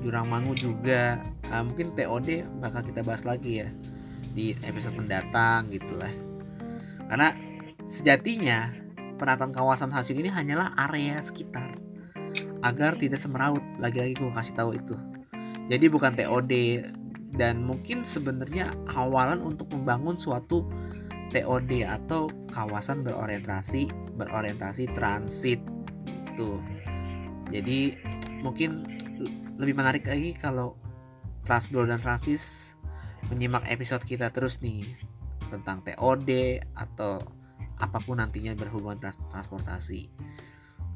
Jurang 0.00 0.30
Mangu 0.30 0.54
juga. 0.54 1.20
Uh, 1.48 1.64
mungkin 1.64 1.96
TOD 1.96 2.44
bakal 2.60 2.84
kita 2.84 3.00
bahas 3.02 3.24
lagi 3.24 3.64
ya 3.64 3.68
di 4.36 4.54
episode 4.62 4.94
mendatang 4.94 5.66
gitu 5.72 5.98
lah 5.98 6.28
karena 7.08 7.32
sejatinya 7.88 8.68
penataan 9.16 9.50
kawasan 9.50 9.90
stasiun 9.90 10.20
ini 10.22 10.30
hanyalah 10.30 10.76
area 10.76 11.18
sekitar 11.24 11.80
agar 12.60 13.00
tidak 13.00 13.18
semeraut. 13.18 13.64
Lagi-lagi 13.80 14.14
gue 14.20 14.30
kasih 14.30 14.54
tahu 14.54 14.76
itu. 14.76 14.94
Jadi 15.72 15.88
bukan 15.88 16.12
TOD 16.14 16.52
dan 17.34 17.64
mungkin 17.64 18.04
sebenarnya 18.04 18.72
awalan 18.92 19.40
untuk 19.40 19.72
membangun 19.72 20.20
suatu 20.20 20.68
TOD 21.30 21.84
atau 21.84 22.28
kawasan 22.50 23.04
berorientasi 23.04 23.88
berorientasi 24.16 24.90
transit 24.96 25.60
itu 26.06 26.60
jadi 27.48 27.96
mungkin 28.44 28.86
lebih 29.58 29.74
menarik 29.74 30.06
lagi 30.06 30.36
kalau 30.38 30.78
Transbro 31.42 31.88
dan 31.88 31.98
Transis 31.98 32.76
menyimak 33.32 33.66
episode 33.68 34.04
kita 34.04 34.30
terus 34.30 34.60
nih 34.60 34.84
tentang 35.48 35.80
TOD 35.82 36.60
atau 36.76 37.18
apa 37.78 37.98
pun 38.02 38.18
nantinya 38.18 38.52
berhubungan 38.58 38.98
trans 38.98 39.18
transportasi. 39.30 40.10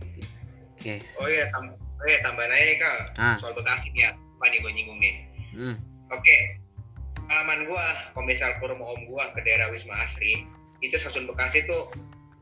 Oke. 0.03 0.23
Okay. 0.77 0.99
Oh 1.17 1.27
iya, 1.31 1.49
tam 1.55 1.73
oh 1.73 2.07
iya 2.11 2.19
tambahan 2.27 2.51
aja 2.51 2.65
nih 2.67 2.77
kak 2.83 2.97
ah. 3.23 3.37
soal 3.39 3.55
Bekasi 3.55 3.95
nih 3.95 4.03
ya, 4.07 4.11
apa 4.19 4.45
nih 4.51 4.59
gue 4.61 4.73
nyinggung 4.75 4.99
nih. 4.99 5.15
Hmm. 5.55 5.77
Oke, 6.13 6.21
okay. 6.21 6.41
Pengalaman 7.33 7.65
gue, 7.65 7.87
kalau 8.13 8.27
misal 8.29 8.53
ke 8.61 8.65
rumah 8.69 8.93
om 8.93 9.09
gue 9.09 9.25
ke 9.33 9.41
daerah 9.49 9.73
Wisma 9.73 9.97
Asri, 10.05 10.45
itu 10.85 11.01
stasiun 11.01 11.25
Bekasi 11.33 11.65
tuh 11.65 11.89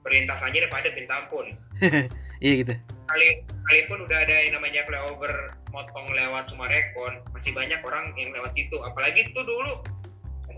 perlintasannya 0.02 0.66
udah 0.66 0.72
padat 0.74 0.98
minta 0.98 1.22
ampun. 1.22 1.54
iya 2.42 2.66
gitu. 2.66 2.74
Kali 3.06 3.46
kali 3.46 3.80
pun 3.86 4.02
udah 4.02 4.18
ada 4.18 4.34
yang 4.34 4.58
namanya 4.58 4.82
flyover 4.90 5.54
motong 5.70 6.10
lewat 6.10 6.50
Sumarekon, 6.50 7.22
masih 7.30 7.54
banyak 7.54 7.78
orang 7.86 8.10
yang 8.18 8.34
lewat 8.34 8.50
situ. 8.58 8.74
Apalagi 8.82 9.30
itu 9.30 9.40
dulu 9.46 9.86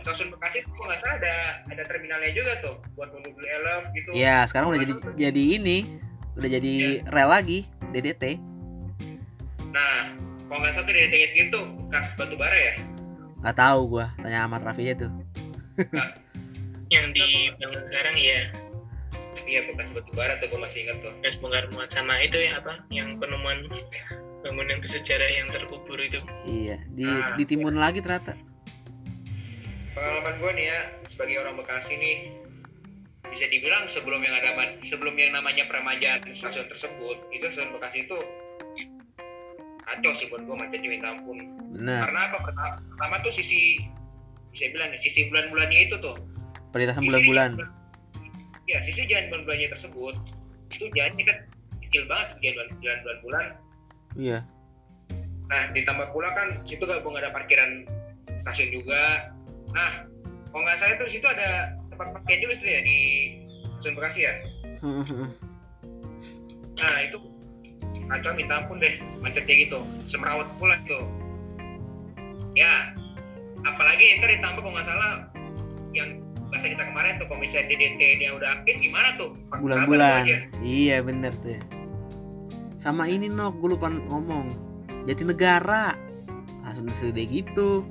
stasiun 0.00 0.32
Bekasi 0.32 0.64
tuh 0.64 0.80
nggak 0.80 0.98
salah 1.04 1.20
ada 1.20 1.36
ada 1.68 1.82
terminalnya 1.84 2.32
juga 2.32 2.56
tuh 2.64 2.80
buat 2.96 3.12
mobil 3.12 3.44
elf 3.44 3.84
gitu. 3.92 4.16
Iya, 4.16 4.48
sekarang 4.48 4.72
udah 4.72 4.80
jadi 4.80 4.94
jadi 5.28 5.42
ini, 5.60 5.78
udah 6.40 6.48
jadi 6.56 6.74
ya. 7.04 7.12
rel 7.12 7.28
lagi 7.28 7.68
DDT. 7.92 8.40
Nah, 9.76 10.16
kalau 10.48 10.58
nggak 10.64 10.72
salah 10.72 10.88
tuh 10.88 10.94
DDT-nya 10.96 11.28
segitu 11.28 11.60
bekas 11.84 12.16
batu 12.16 12.34
bara 12.40 12.56
ya? 12.56 12.74
Nggak 13.42 13.56
tahu 13.58 13.80
gua, 13.98 14.06
tanya 14.22 14.46
sama 14.46 14.62
Raffi 14.62 14.86
aja 14.86 15.04
tuh. 15.04 15.12
Yang 16.94 17.06
di 17.16 17.26
bangun 17.58 17.82
sekarang 17.90 18.16
ya 18.16 18.62
iya 19.52 19.68
bekas 19.68 19.92
batu 19.92 20.12
bara 20.16 20.40
tuh 20.40 20.48
gue 20.48 20.60
masih 20.60 20.88
ingat 20.88 21.04
tuh 21.04 21.12
bekas 21.20 21.36
bongkar 21.36 21.68
muat 21.72 21.92
sama 21.92 22.20
itu 22.24 22.40
ya 22.40 22.56
apa 22.56 22.80
yang 22.88 23.20
penemuan 23.20 23.68
bangunan 24.40 24.80
bersejarah 24.80 25.28
yang 25.28 25.48
terkubur 25.52 26.00
itu 26.00 26.24
iya 26.48 26.80
di 26.88 27.04
nah, 27.04 27.36
ditimbun 27.36 27.76
ya. 27.76 27.80
lagi 27.88 28.00
ternyata 28.00 28.32
pengalaman 29.92 30.34
gue 30.40 30.50
nih 30.56 30.66
ya 30.72 30.78
sebagai 31.06 31.36
orang 31.44 31.54
Bekasi 31.60 31.94
nih 32.00 32.16
bisa 33.28 33.48
dibilang 33.48 33.84
sebelum 33.88 34.20
yang 34.24 34.34
ada 34.36 34.76
sebelum 34.84 35.16
yang 35.16 35.36
namanya 35.36 35.68
peremajaan 35.68 36.24
stasiun 36.32 36.68
tersebut 36.72 37.16
itu 37.32 37.44
stasiun 37.52 37.76
Bekasi 37.76 38.08
itu 38.08 38.18
kacau 39.82 40.12
sih 40.14 40.26
buat 40.30 40.42
gue 40.46 40.56
macetnya 40.56 40.88
minta 40.88 41.08
ampun 41.10 41.38
Bener. 41.74 42.06
karena 42.06 42.20
apa? 42.30 42.38
Pertama, 42.46 42.74
pertama 42.94 43.14
tuh 43.26 43.32
sisi 43.34 43.82
bisa 44.52 44.68
bilang 44.70 44.92
ya 44.92 44.98
sisi 45.00 45.26
bulan-bulannya 45.32 45.78
itu 45.88 45.96
tuh. 45.98 46.16
Perlintasan 46.70 47.04
bulan-bulan. 47.08 47.50
ya 48.70 48.78
sisi 48.86 49.04
jalan 49.10 49.26
bulan-bulannya 49.28 49.68
tersebut 49.74 50.14
itu 50.70 50.86
jalannya 50.94 51.24
kan 51.26 51.38
kecil 51.82 52.02
banget 52.06 52.28
jalan 52.40 52.98
bulan-bulan. 53.02 53.46
Iya. 54.16 54.38
Nah 55.50 55.62
ditambah 55.74 56.08
pula 56.14 56.30
kan 56.32 56.48
situ 56.64 56.84
gabung 56.86 57.18
ada 57.18 57.34
parkiran 57.34 57.84
stasiun 58.38 58.70
juga. 58.72 59.32
Nah 59.74 60.06
kalau 60.52 60.62
nggak 60.62 60.78
salah 60.78 60.94
itu 60.96 61.18
situ 61.18 61.26
ada 61.26 61.76
tempat 61.92 62.08
parkir 62.16 62.38
juga 62.40 62.54
tuh 62.60 62.68
ya 62.70 62.80
di 62.84 62.98
stasiun 63.80 63.94
Bekasi 63.98 64.20
ya? 64.24 64.32
Nah 66.76 66.94
itu 67.02 67.18
kacau 68.12 68.36
minta 68.36 68.60
ampun 68.60 68.76
deh 68.76 69.00
macetnya 69.24 69.54
gitu. 69.64 69.80
Semerawat 70.04 70.48
pula 70.60 70.76
tuh 70.84 71.04
ya 72.52 72.92
apalagi 73.64 74.20
ntar 74.20 74.28
ditambah 74.28 74.60
kalau 74.60 74.74
nggak 74.76 74.86
salah 74.88 75.12
yang 75.96 76.20
bahasa 76.52 76.68
kita 76.68 76.84
kemarin 76.84 77.16
tuh 77.16 77.28
komisi 77.32 77.56
DDT 77.64 78.20
dia 78.20 78.30
udah 78.36 78.60
aktif 78.60 78.76
gimana 78.76 79.16
tuh? 79.16 79.32
Bulan-bulan. 79.56 80.28
iya 80.60 81.00
bener 81.00 81.32
tuh. 81.40 81.56
Sama 82.76 83.08
ini 83.08 83.32
nok 83.32 83.56
gue 83.62 83.72
lupa 83.72 83.88
ngomong. 83.88 84.52
Jadi 85.08 85.24
negara 85.24 85.96
langsung 86.62 86.92
segede 86.92 87.24
gitu. 87.30 87.86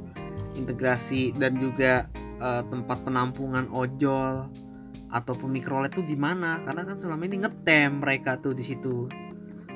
Integrasi 0.53 1.34
dan 1.39 1.57
juga 1.57 2.05
uh, 2.43 2.62
tempat 2.67 3.01
penampungan 3.07 3.65
ojol 3.71 4.45
ataupun 5.10 5.49
mikrolet 5.49 5.89
tuh 5.95 6.05
di 6.05 6.19
mana? 6.19 6.62
Karena 6.62 6.86
kan 6.86 6.99
selama 6.99 7.23
ini 7.25 7.41
ngetem 7.41 8.03
mereka 8.03 8.38
tuh 8.38 8.51
di 8.53 8.62
situ 8.62 9.07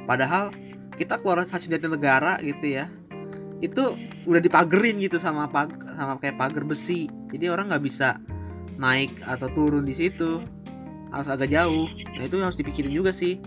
padahal 0.06 0.54
kita 0.96 1.20
keluar 1.20 1.44
hasil 1.44 1.68
dari 1.68 1.86
negara 1.86 2.39
gitu 2.39 2.65
ya 2.65 2.88
itu 3.63 3.84
udah 4.26 4.41
dipagerin 4.41 5.00
gitu 5.00 5.22
sama 5.22 5.48
pag 5.48 5.72
sama 5.96 6.20
kayak 6.20 6.36
pagar 6.36 6.65
besi. 6.65 7.08
Jadi 7.32 7.46
orang 7.48 7.72
nggak 7.72 7.84
bisa 7.86 8.20
naik 8.76 9.24
atau 9.24 9.48
turun 9.54 9.86
di 9.86 9.96
situ. 9.96 10.41
Harus 11.13 11.30
agak 11.32 11.48
jauh. 11.54 11.88
Nah 11.88 12.24
itu 12.26 12.36
harus 12.41 12.60
dipikirin 12.60 12.91
juga 12.91 13.15
sih. 13.15 13.39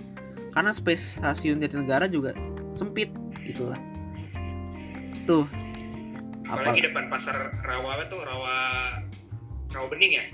Karena 0.54 0.72
space 0.72 1.20
stasiun 1.20 1.60
Jatinegara 1.60 2.08
juga 2.08 2.32
sempit 2.72 3.12
itulah. 3.44 3.76
Tuh. 5.28 5.44
Apalagi 6.48 6.80
apa? 6.80 6.86
depan 6.88 7.04
pasar 7.12 7.36
rawa 7.60 8.08
tuh? 8.08 8.24
Rawa 8.24 8.56
rawa 9.68 9.86
bening 9.92 10.16
ya? 10.16 10.24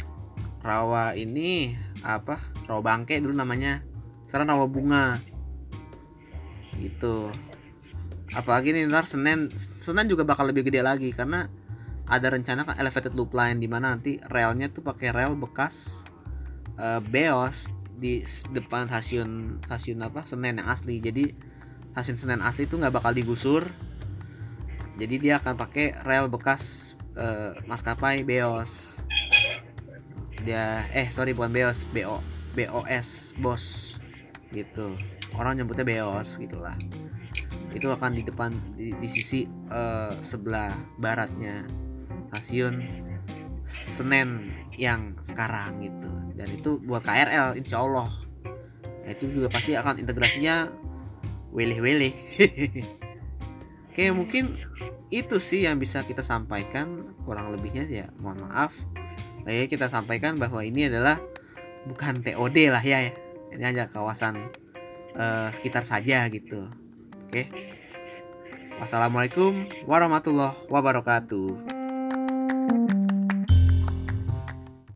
Rawa 0.62 1.18
ini 1.18 1.74
apa? 2.06 2.38
Rawa 2.70 2.80
bangke 2.84 3.18
dulu 3.18 3.34
namanya. 3.34 3.82
Sekarang 4.22 4.54
rawa 4.54 4.70
bunga 4.70 5.18
gitu. 6.88 7.32
Apalagi 8.34 8.74
nih 8.74 8.90
ntar 8.90 9.06
Senin 9.06 9.52
Senin 9.56 10.10
juga 10.10 10.26
bakal 10.26 10.50
lebih 10.50 10.66
gede 10.66 10.82
lagi 10.82 11.14
karena 11.14 11.46
ada 12.04 12.28
rencana 12.28 12.68
kan 12.68 12.76
elevated 12.76 13.16
loop 13.16 13.32
line 13.32 13.62
di 13.62 13.68
mana 13.70 13.96
nanti 13.96 14.20
relnya 14.28 14.68
tuh 14.68 14.84
pakai 14.84 15.14
rel 15.14 15.32
bekas 15.38 16.04
uh, 16.76 17.00
Beos 17.00 17.72
di 17.96 18.20
depan 18.52 18.90
stasiun 18.90 19.62
stasiun 19.64 20.02
apa? 20.04 20.26
Senen 20.28 20.60
yang 20.60 20.68
asli. 20.68 21.00
Jadi 21.00 21.32
stasiun 21.94 22.18
Senen 22.18 22.40
asli 22.44 22.68
itu 22.68 22.76
nggak 22.76 22.92
bakal 22.92 23.16
digusur. 23.16 23.64
Jadi 24.94 25.14
dia 25.18 25.42
akan 25.42 25.58
pakai 25.58 25.94
rel 26.04 26.28
bekas 26.28 26.94
uh, 27.16 27.56
maskapai 27.64 28.26
Beos. 28.26 29.02
Dia 30.44 30.84
eh 30.92 31.08
sorry 31.08 31.32
bukan 31.32 31.54
Beos 31.54 31.88
BO 31.88 32.34
BOS 32.54 33.34
bos 33.42 33.98
gitu 34.54 34.94
orang 35.38 35.60
nyebutnya 35.60 35.84
Beos 35.86 36.38
gitulah. 36.38 36.74
Itu 37.74 37.90
akan 37.90 38.14
di 38.14 38.22
depan 38.22 38.54
di, 38.78 38.94
di 38.94 39.08
sisi 39.10 39.46
uh, 39.70 40.14
sebelah 40.22 40.74
baratnya 40.98 41.66
stasiun 42.30 42.82
Senen 43.64 44.52
yang 44.76 45.16
sekarang 45.24 45.80
gitu. 45.80 46.10
Dan 46.36 46.48
itu 46.52 46.76
buat 46.84 47.00
KRL 47.00 47.56
insya 47.56 47.80
Allah. 47.80 48.10
Nah, 49.04 49.10
itu 49.10 49.30
juga 49.32 49.48
pasti 49.48 49.72
akan 49.72 50.04
integrasinya 50.04 50.68
weleh-weleh. 51.54 52.12
Oke 53.88 54.10
mungkin 54.10 54.58
itu 55.08 55.38
sih 55.38 55.64
yang 55.64 55.80
bisa 55.80 56.04
kita 56.04 56.20
sampaikan. 56.20 57.16
Kurang 57.24 57.54
lebihnya 57.56 57.88
ya 57.88 58.10
mohon 58.20 58.44
maaf. 58.44 58.76
Lalu 59.48 59.70
kita 59.70 59.88
sampaikan 59.88 60.36
bahwa 60.36 60.60
ini 60.60 60.92
adalah 60.92 61.16
bukan 61.88 62.24
TOD 62.24 62.72
lah 62.72 62.80
ya, 62.80 63.12
ini 63.52 63.64
hanya 63.64 63.88
kawasan 63.92 64.48
uh, 65.18 65.48
sekitar 65.50 65.82
saja 65.82 66.26
gitu. 66.30 66.70
Oke. 67.26 67.50
Wassalamualaikum 68.78 69.70
warahmatullahi 69.86 70.58
wabarakatuh 70.66 71.73